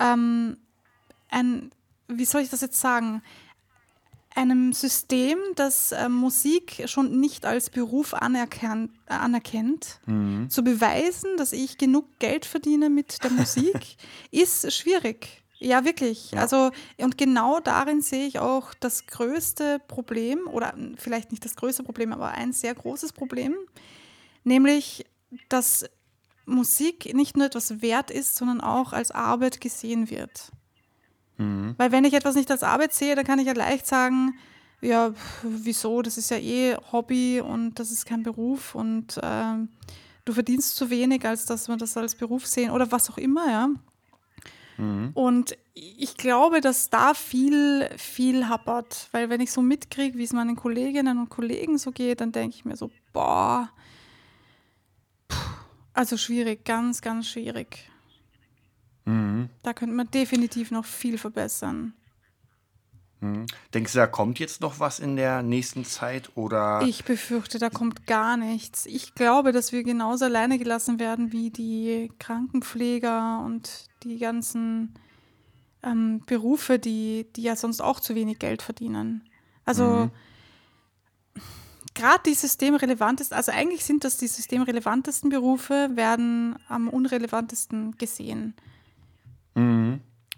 [0.00, 0.56] ähm,
[1.30, 1.70] ein,
[2.08, 3.22] wie soll ich das jetzt sagen?
[4.38, 10.48] einem System, das äh, Musik schon nicht als Beruf anerkannt, anerkennt, mhm.
[10.48, 13.96] zu beweisen, dass ich genug Geld verdiene mit der Musik,
[14.30, 15.42] ist schwierig.
[15.58, 16.30] Ja, wirklich.
[16.32, 16.40] Ja.
[16.40, 21.82] Also, und genau darin sehe ich auch das größte Problem, oder vielleicht nicht das größte
[21.82, 23.56] Problem, aber ein sehr großes Problem,
[24.44, 25.04] nämlich,
[25.48, 25.84] dass
[26.46, 30.50] Musik nicht nur etwas wert ist, sondern auch als Arbeit gesehen wird.
[31.36, 31.74] Mhm.
[31.76, 34.38] Weil wenn ich etwas nicht als Arbeit sehe, dann kann ich ja leicht sagen,
[34.80, 39.54] ja, wieso, das ist ja eh Hobby und das ist kein Beruf und äh,
[40.24, 43.50] du verdienst zu wenig, als dass wir das als Beruf sehen oder was auch immer,
[43.50, 43.68] ja.
[44.78, 45.10] Mhm.
[45.14, 50.32] Und ich glaube, dass da viel, viel happert, weil wenn ich so mitkriege, wie es
[50.32, 53.68] meinen Kolleginnen und Kollegen so geht, dann denke ich mir so, boah,
[55.92, 57.90] also schwierig, ganz, ganz schwierig.
[59.04, 59.50] Mhm.
[59.62, 61.92] Da könnte man definitiv noch viel verbessern.
[63.20, 63.46] Mhm.
[63.74, 66.82] Denkst du, da kommt jetzt noch was in der nächsten Zeit oder?
[66.82, 68.86] Ich befürchte, da kommt gar nichts.
[68.86, 74.94] Ich glaube, dass wir genauso alleine gelassen werden wie die Krankenpfleger und die ganzen
[75.82, 79.28] ähm, Berufe, die, die ja sonst auch zu wenig Geld verdienen.
[79.64, 81.40] Also mhm.
[81.94, 88.54] gerade die systemrelevantesten, also eigentlich sind das die systemrelevantesten Berufe, werden am unrelevantesten gesehen.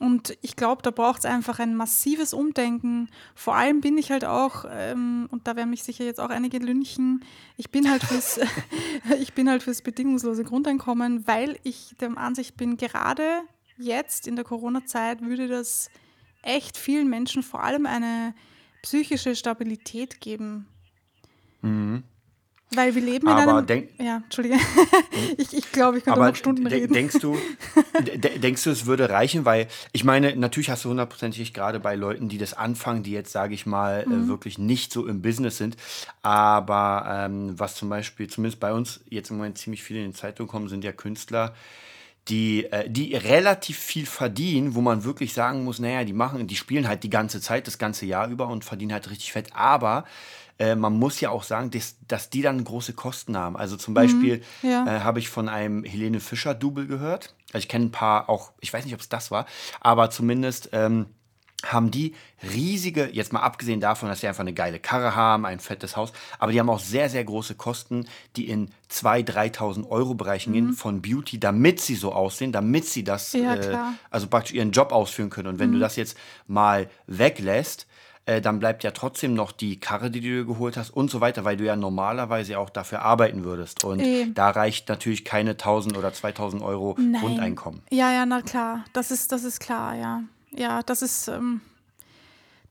[0.01, 3.11] Und ich glaube, da braucht es einfach ein massives Umdenken.
[3.34, 6.57] Vor allem bin ich halt auch, ähm, und da werden mich sicher jetzt auch einige
[6.57, 7.22] lünchen,
[7.59, 8.40] ich bin halt fürs,
[9.20, 13.42] ich bin halt fürs bedingungslose Grundeinkommen, weil ich der Ansicht bin, gerade
[13.76, 15.90] jetzt in der Corona-Zeit würde das
[16.40, 18.34] echt vielen Menschen vor allem eine
[18.80, 20.66] psychische Stabilität geben.
[21.61, 22.05] Mhm.
[22.73, 23.66] Weil wir leben in aber einem.
[23.66, 24.57] Denk, ja, Entschuldige.
[25.39, 26.93] ich, ich glaube, ich könnte noch Stunden reden.
[26.93, 27.37] Denkst du,
[28.14, 29.45] denkst du, es würde reichen?
[29.45, 33.33] Weil ich meine, natürlich hast du hundertprozentig gerade bei Leuten, die das anfangen, die jetzt,
[33.33, 34.29] sage ich mal, äh, mhm.
[34.29, 35.77] wirklich nicht so im Business sind.
[36.23, 40.14] Aber ähm, was zum Beispiel, zumindest bei uns jetzt im Moment ziemlich viele in den
[40.14, 41.55] Zeitungen kommen, sind ja Künstler,
[42.29, 46.57] die, äh, die relativ viel verdienen, wo man wirklich sagen muss, naja, die machen, die
[46.57, 49.49] spielen halt die ganze Zeit, das ganze Jahr über und verdienen halt richtig fett.
[49.55, 50.05] Aber
[50.61, 53.56] äh, man muss ja auch sagen, dass, dass die dann große Kosten haben.
[53.56, 54.86] Also zum Beispiel mhm, ja.
[54.86, 57.34] äh, habe ich von einem Helene Fischer-Double gehört.
[57.52, 59.46] Also ich kenne ein paar auch, ich weiß nicht, ob es das war,
[59.80, 61.06] aber zumindest ähm,
[61.64, 65.61] haben die riesige, jetzt mal abgesehen davon, dass sie einfach eine geile Karre haben, ein
[65.61, 68.06] fettes Haus, aber die haben auch sehr, sehr große Kosten,
[68.36, 70.54] die in 2.000, 3.000 Euro Bereichen mhm.
[70.54, 73.76] gehen von Beauty, damit sie so aussehen, damit sie das, ja, äh,
[74.11, 75.48] also praktisch ihren Job ausführen können.
[75.48, 75.74] Und wenn mhm.
[75.74, 77.86] du das jetzt mal weglässt,
[78.27, 81.45] äh, dann bleibt ja trotzdem noch die Karre, die du geholt hast und so weiter,
[81.45, 83.85] weil du ja normalerweise auch dafür arbeiten würdest.
[83.85, 84.27] Und e.
[84.35, 87.21] da reicht natürlich keine 1000 oder 2000 Euro Nein.
[87.21, 87.83] Grundeinkommen.
[87.91, 88.85] Ja, ja, na klar.
[88.93, 90.23] Das ist, das ist klar, ja.
[90.53, 91.29] Ja, das ist.
[91.29, 91.61] Ähm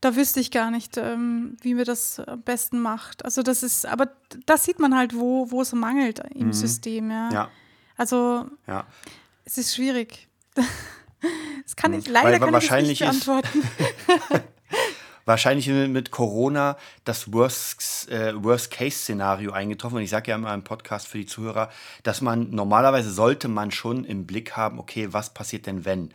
[0.02, 3.26] da wüsste ich gar nicht, ähm, wie mir das am besten macht.
[3.26, 4.10] Also das ist, aber
[4.46, 6.54] da sieht man halt, wo, wo es mangelt im mhm.
[6.54, 7.30] System, ja.
[7.32, 7.50] ja.
[7.98, 8.86] Also ja.
[9.46, 10.28] es ist schwierig.
[11.66, 13.62] Das kann ich leider Weil, kann ich nicht beantworten.
[15.30, 16.76] wahrscheinlich mit Corona
[17.06, 19.98] das Worst, äh, Worst-Case-Szenario eingetroffen.
[19.98, 21.70] Und ich sage ja immer im Podcast für die Zuhörer,
[22.04, 26.10] dass man normalerweise sollte man schon im Blick haben, okay, was passiert denn, wenn?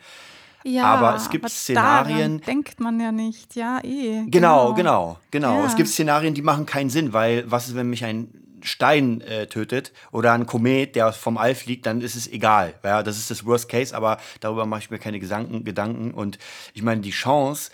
[0.65, 2.41] Ja, aber es gibt aber Szenarien.
[2.41, 4.25] denkt man ja nicht, ja, eh.
[4.27, 5.19] Genau, genau, genau.
[5.31, 5.59] genau.
[5.61, 5.67] Ja.
[5.67, 8.29] Es gibt Szenarien, die machen keinen Sinn, weil was ist, wenn mich ein
[8.63, 12.75] Stein äh, tötet oder ein Komet, der vom All fliegt, dann ist es egal.
[12.83, 16.13] Ja, das ist das Worst Case, aber darüber mache ich mir keine Gedanken.
[16.13, 16.39] Und
[16.73, 17.71] ich meine, die Chance,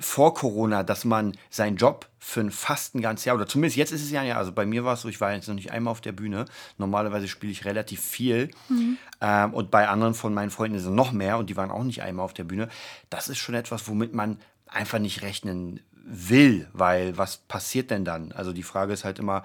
[0.00, 3.92] vor Corona, dass man seinen Job für ein fast ein ganzes Jahr, oder zumindest jetzt
[3.92, 5.72] ist es ja, ja, also bei mir war es so, ich war jetzt noch nicht
[5.72, 6.46] einmal auf der Bühne.
[6.78, 8.50] Normalerweise spiele ich relativ viel.
[8.68, 8.96] Mhm.
[9.20, 11.84] Ähm, und bei anderen von meinen Freunden ist es noch mehr und die waren auch
[11.84, 12.68] nicht einmal auf der Bühne.
[13.10, 18.32] Das ist schon etwas, womit man einfach nicht rechnen will, weil was passiert denn dann?
[18.32, 19.42] Also die Frage ist halt immer,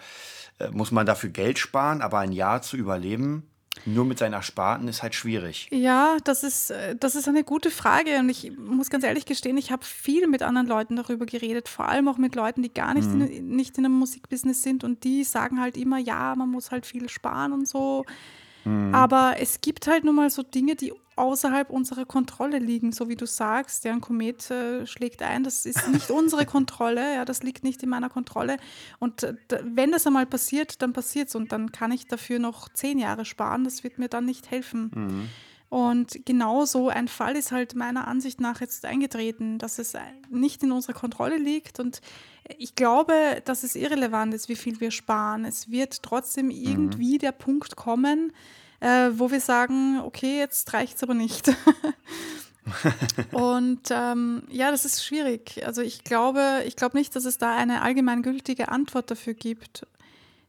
[0.60, 3.49] äh, muss man dafür Geld sparen, aber ein Jahr zu überleben,
[3.86, 5.68] nur mit seinen Ersparten ist halt schwierig.
[5.72, 9.58] Ja, das ist, äh, das ist eine gute Frage und ich muss ganz ehrlich gestehen,
[9.58, 12.94] ich habe viel mit anderen Leuten darüber geredet, vor allem auch mit Leuten, die gar
[12.94, 13.22] nicht, mhm.
[13.22, 16.86] in, nicht in einem Musikbusiness sind und die sagen halt immer, ja, man muss halt
[16.86, 18.06] viel sparen und so.
[18.66, 18.94] Mhm.
[18.94, 23.16] Aber es gibt halt nun mal so Dinge, die außerhalb unserer Kontrolle liegen, so wie
[23.16, 23.84] du sagst.
[23.84, 27.84] Ja, ein Komet äh, schlägt ein, das ist nicht unsere Kontrolle, ja, das liegt nicht
[27.84, 28.58] in meiner Kontrolle.
[29.00, 32.70] Und äh, wenn das einmal passiert, dann passiert es und dann kann ich dafür noch
[32.70, 34.92] zehn Jahre sparen, das wird mir dann nicht helfen.
[34.94, 35.30] Mhm.
[35.70, 39.94] Und genau so ein Fall ist halt meiner Ansicht nach jetzt eingetreten, dass es
[40.32, 41.80] nicht in unserer Kontrolle liegt.
[41.80, 42.02] Und
[42.58, 43.14] ich glaube,
[43.46, 45.46] dass es irrelevant ist, wie viel wir sparen.
[45.46, 46.52] Es wird trotzdem mhm.
[46.52, 48.34] irgendwie der Punkt kommen,
[48.80, 51.52] äh, wo wir sagen, okay, jetzt reicht es aber nicht.
[53.32, 55.66] und ähm, ja, das ist schwierig.
[55.66, 59.86] Also ich glaube, ich glaube nicht, dass es da eine allgemeingültige Antwort dafür gibt,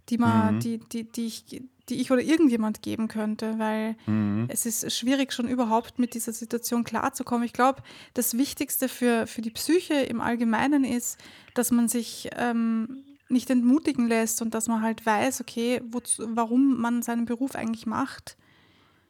[0.09, 0.61] die man, mhm.
[0.61, 4.47] die, die, die ich, die ich oder irgendjemand geben könnte, weil mhm.
[4.49, 7.45] es ist schwierig, schon überhaupt mit dieser Situation klarzukommen.
[7.45, 7.83] Ich glaube,
[8.15, 11.19] das Wichtigste für, für die Psyche im Allgemeinen ist,
[11.55, 16.81] dass man sich ähm, nicht entmutigen lässt und dass man halt weiß, okay, wozu, warum
[16.81, 18.37] man seinen Beruf eigentlich macht.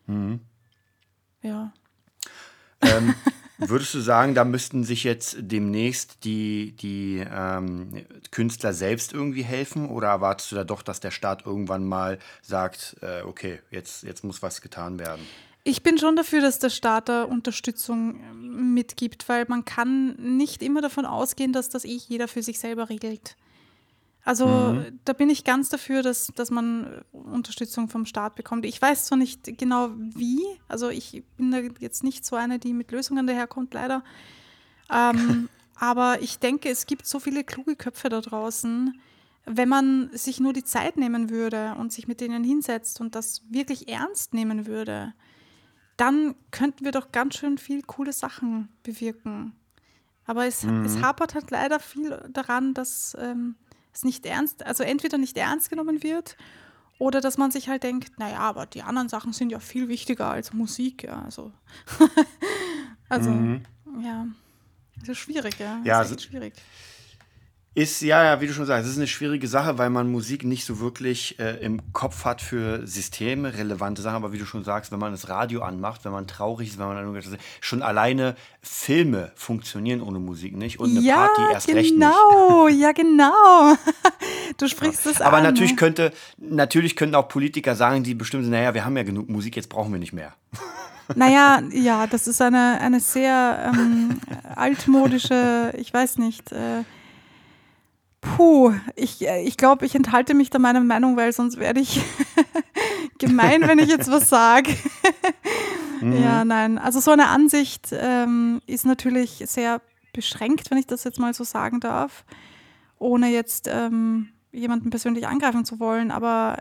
[0.06, 0.40] Mhm.
[1.42, 1.72] Ja.
[2.80, 3.14] Ähm,
[3.58, 9.88] würdest du sagen, da müssten sich jetzt demnächst die, die ähm, Künstler selbst irgendwie helfen
[9.88, 14.24] oder erwartest du da doch, dass der Staat irgendwann mal sagt, äh, okay, jetzt, jetzt
[14.24, 15.22] muss was getan werden?
[15.62, 20.62] Ich bin schon dafür, dass der Staat da Unterstützung ähm, mitgibt, weil man kann nicht
[20.62, 23.36] immer davon ausgehen, dass das eh jeder für sich selber regelt.
[24.24, 24.98] Also mhm.
[25.04, 28.66] da bin ich ganz dafür, dass, dass man Unterstützung vom Staat bekommt.
[28.66, 32.74] Ich weiß zwar nicht genau wie, also ich bin da jetzt nicht so eine, die
[32.74, 34.04] mit Lösungen daherkommt, leider.
[34.92, 39.00] Ähm, aber ich denke, es gibt so viele kluge Köpfe da draußen,
[39.46, 43.42] wenn man sich nur die Zeit nehmen würde und sich mit denen hinsetzt und das
[43.48, 45.14] wirklich ernst nehmen würde,
[45.96, 49.54] dann könnten wir doch ganz schön viel coole Sachen bewirken.
[50.24, 50.84] Aber es, mhm.
[50.84, 53.56] es hapert halt leider viel daran, dass ähm,
[53.92, 56.36] es nicht ernst, also entweder nicht ernst genommen wird
[56.98, 60.30] oder dass man sich halt denkt, naja, aber die anderen Sachen sind ja viel wichtiger
[60.30, 61.22] als Musik, ja.
[61.22, 61.52] Also,
[63.08, 63.64] also mhm.
[64.02, 64.26] ja,
[64.98, 65.80] das ist schwierig, ja.
[65.84, 66.54] Ja, ist echt schwierig.
[67.72, 70.42] Ist, ja, ja, wie du schon sagst, es ist eine schwierige Sache, weil man Musik
[70.42, 74.16] nicht so wirklich äh, im Kopf hat für Systeme, relevante Sachen.
[74.16, 76.88] Aber wie du schon sagst, wenn man das Radio anmacht, wenn man traurig ist, wenn
[76.88, 77.22] man
[77.60, 82.00] schon alleine Filme funktionieren ohne Musik nicht und eine ja, Party erst genau, recht nicht.
[82.00, 83.76] Genau, ja, genau.
[84.56, 85.26] Du sprichst es ja.
[85.26, 85.44] Aber an.
[85.44, 89.04] Aber natürlich könnte, natürlich könnten auch Politiker sagen, die bestimmt sind, naja, wir haben ja
[89.04, 90.34] genug Musik, jetzt brauchen wir nicht mehr.
[91.16, 94.20] Naja, ja, das ist eine, eine sehr ähm,
[94.54, 96.84] altmodische, ich weiß nicht, äh,
[98.20, 102.02] Puh, ich, äh, ich glaube, ich enthalte mich da meiner Meinung, weil sonst werde ich
[103.18, 104.76] gemein, wenn ich jetzt was sage.
[106.00, 106.20] mhm.
[106.20, 106.78] Ja, nein.
[106.78, 109.80] Also so eine Ansicht ähm, ist natürlich sehr
[110.12, 112.24] beschränkt, wenn ich das jetzt mal so sagen darf,
[112.98, 116.10] ohne jetzt ähm, jemanden persönlich angreifen zu wollen.
[116.10, 116.58] Aber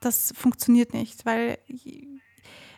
[0.00, 1.58] das funktioniert nicht, weil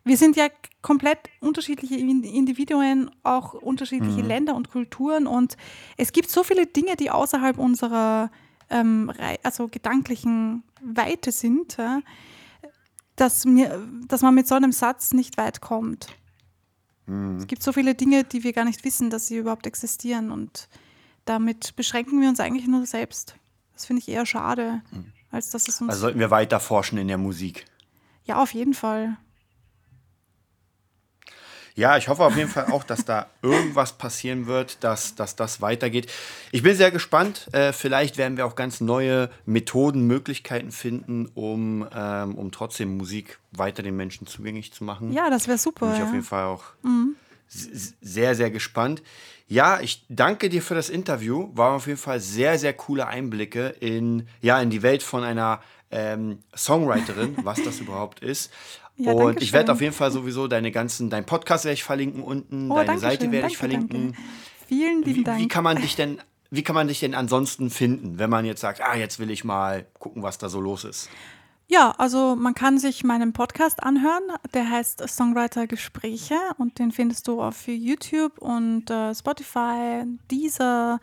[0.04, 0.48] wir sind ja
[0.80, 4.28] komplett unterschiedliche Individuen, auch unterschiedliche mhm.
[4.28, 5.56] Länder und Kulturen und
[5.96, 8.30] es gibt so viele Dinge, die außerhalb unserer
[8.70, 12.00] ähm, also gedanklichen Weite sind, ja,
[13.16, 16.08] dass, mir, dass man mit so einem Satz nicht weit kommt.
[17.06, 17.36] Mhm.
[17.36, 20.68] Es gibt so viele Dinge, die wir gar nicht wissen, dass sie überhaupt existieren und
[21.24, 23.36] damit beschränken wir uns eigentlich nur selbst.
[23.74, 25.12] Das finde ich eher schade, mhm.
[25.30, 25.90] als dass es uns.
[25.90, 27.66] Also sollten wir weiter forschen in der Musik.
[28.24, 29.16] Ja, auf jeden Fall.
[31.74, 35.60] Ja, ich hoffe auf jeden Fall auch, dass da irgendwas passieren wird, dass, dass das
[35.60, 36.10] weitergeht.
[36.50, 37.48] Ich bin sehr gespannt.
[37.52, 43.38] Äh, vielleicht werden wir auch ganz neue Methoden, Möglichkeiten finden, um, ähm, um trotzdem Musik
[43.52, 45.12] weiter den Menschen zugänglich zu machen.
[45.12, 45.86] Ja, das wäre super.
[45.86, 46.06] Bin ich ja.
[46.06, 47.16] auf jeden Fall auch mhm.
[47.48, 49.02] sehr, sehr gespannt.
[49.48, 51.50] Ja, ich danke dir für das Interview.
[51.54, 55.60] War auf jeden Fall sehr, sehr coole Einblicke in, ja, in die Welt von einer
[55.90, 58.50] ähm, Songwriterin, was das überhaupt ist.
[58.96, 62.22] Ja, und ich werde auf jeden Fall sowieso deine ganzen, dein Podcast werde ich verlinken
[62.22, 64.12] unten, oh, deine Seite werde ich verlinken.
[64.12, 64.18] Danke.
[64.68, 65.40] Vielen lieben wie, Dank.
[65.40, 66.20] Wie kann man dich denn,
[66.50, 69.44] wie kann man dich denn ansonsten finden, wenn man jetzt sagt, ah, jetzt will ich
[69.44, 71.08] mal gucken, was da so los ist?
[71.68, 74.24] Ja, also man kann sich meinen Podcast anhören.
[74.52, 81.00] Der heißt Songwriter Gespräche und den findest du auf YouTube und äh, Spotify, Deezer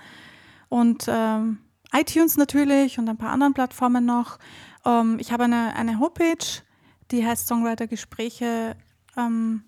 [0.68, 1.58] und ähm,
[1.92, 4.38] iTunes natürlich und ein paar anderen Plattformen noch.
[4.86, 6.46] Ähm, ich habe eine, eine Homepage,
[7.12, 8.76] die heißt Songwriter-Gespräche.
[9.18, 9.64] Ähm,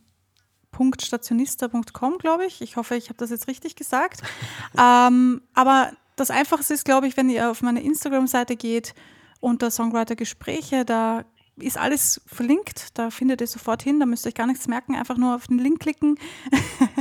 [0.74, 2.62] .stationista.com, glaube ich.
[2.62, 4.22] Ich hoffe, ich habe das jetzt richtig gesagt.
[4.78, 8.94] ähm, aber das Einfachste ist, glaube ich, wenn ihr auf meine Instagram-Seite geht
[9.40, 11.26] unter Songwriter-Gespräche, da
[11.58, 14.96] ist alles verlinkt, da findet ihr sofort hin, da müsst ihr euch gar nichts merken,
[14.96, 16.18] einfach nur auf den Link klicken.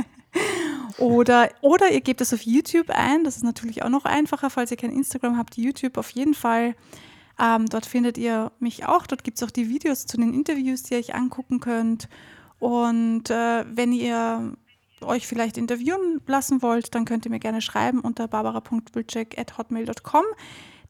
[0.97, 4.71] oder, oder ihr gebt es auf YouTube ein, das ist natürlich auch noch einfacher, falls
[4.71, 6.75] ihr kein Instagram habt, YouTube auf jeden Fall.
[7.39, 10.83] Ähm, dort findet ihr mich auch, dort gibt es auch die Videos zu den Interviews,
[10.83, 12.07] die ihr euch angucken könnt.
[12.59, 14.53] Und äh, wenn ihr
[15.01, 20.23] euch vielleicht interviewen lassen wollt, dann könnt ihr mir gerne schreiben unter barbara.bulcek.hotmail.com.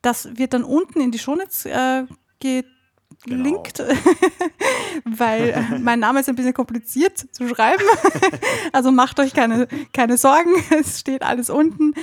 [0.02, 2.06] Das wird dann unten in die Shownotes äh,
[2.40, 3.94] gelinkt, genau.
[5.18, 7.84] weil äh, mein Name ist ein bisschen kompliziert zu schreiben.
[8.72, 11.94] also macht euch keine, keine Sorgen, es steht alles unten.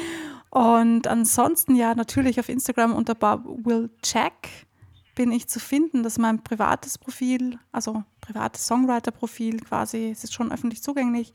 [0.50, 4.66] Und ansonsten ja, natürlich auf Instagram unter barbwillcheck
[5.14, 6.02] bin ich zu finden.
[6.02, 10.10] Das ist mein privates Profil, also privates Songwriter-Profil quasi.
[10.10, 11.32] Es ist schon öffentlich zugänglich.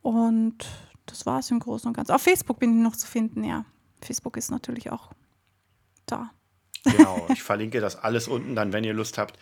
[0.00, 0.66] Und
[1.06, 2.12] das war es im Großen und Ganzen.
[2.12, 3.64] Auf Facebook bin ich noch zu finden, ja.
[4.00, 5.10] Facebook ist natürlich auch
[6.06, 6.30] da.
[6.84, 9.38] Genau, ich verlinke das alles unten dann, wenn ihr Lust habt.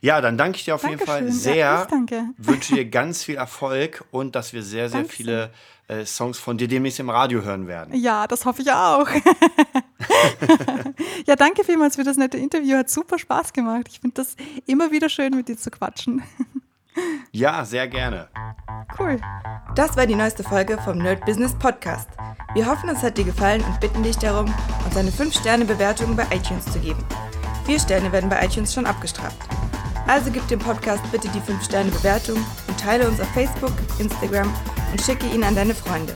[0.00, 1.14] Ja, dann danke ich dir auf Dankeschön.
[1.14, 1.56] jeden Fall sehr.
[1.56, 2.24] Ja, danke.
[2.36, 5.14] Wünsche dir ganz viel Erfolg und dass wir sehr, sehr danke.
[5.14, 5.50] viele
[5.88, 7.94] äh, Songs von dir demnächst im Radio hören werden.
[7.94, 9.08] Ja, das hoffe ich auch.
[11.26, 12.76] ja, danke vielmals für das nette Interview.
[12.76, 13.86] Hat super Spaß gemacht.
[13.90, 14.36] Ich finde das
[14.66, 16.22] immer wieder schön, mit dir zu quatschen.
[17.32, 18.28] Ja, sehr gerne.
[18.98, 19.18] Cool.
[19.74, 22.08] Das war die neueste Folge vom Nerd Business Podcast.
[22.54, 24.52] Wir hoffen, es hat dir gefallen und bitten dich darum,
[24.84, 27.02] uns eine 5-Sterne-Bewertung bei iTunes zu geben.
[27.64, 29.38] Vier Sterne werden bei iTunes schon abgestraft.
[30.06, 32.36] Also gib dem Podcast bitte die 5-Sterne-Bewertung
[32.68, 34.52] und teile uns auf Facebook, Instagram
[34.90, 36.14] und schicke ihn an deine Freunde.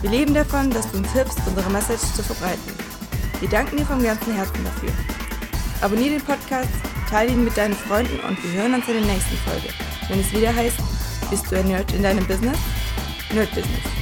[0.00, 2.74] Wir leben davon, dass du uns hilfst, unsere Message zu verbreiten.
[3.38, 4.90] Wir danken dir vom ganzen Herzen dafür.
[5.82, 6.70] Abonnier den Podcast,
[7.08, 9.68] teile ihn mit deinen Freunden und wir hören uns in der nächsten Folge
[10.12, 10.76] wenn es wieder heißt,
[11.30, 12.58] bist du ein Nerd in deinem Business?
[13.32, 14.01] Nerd Business.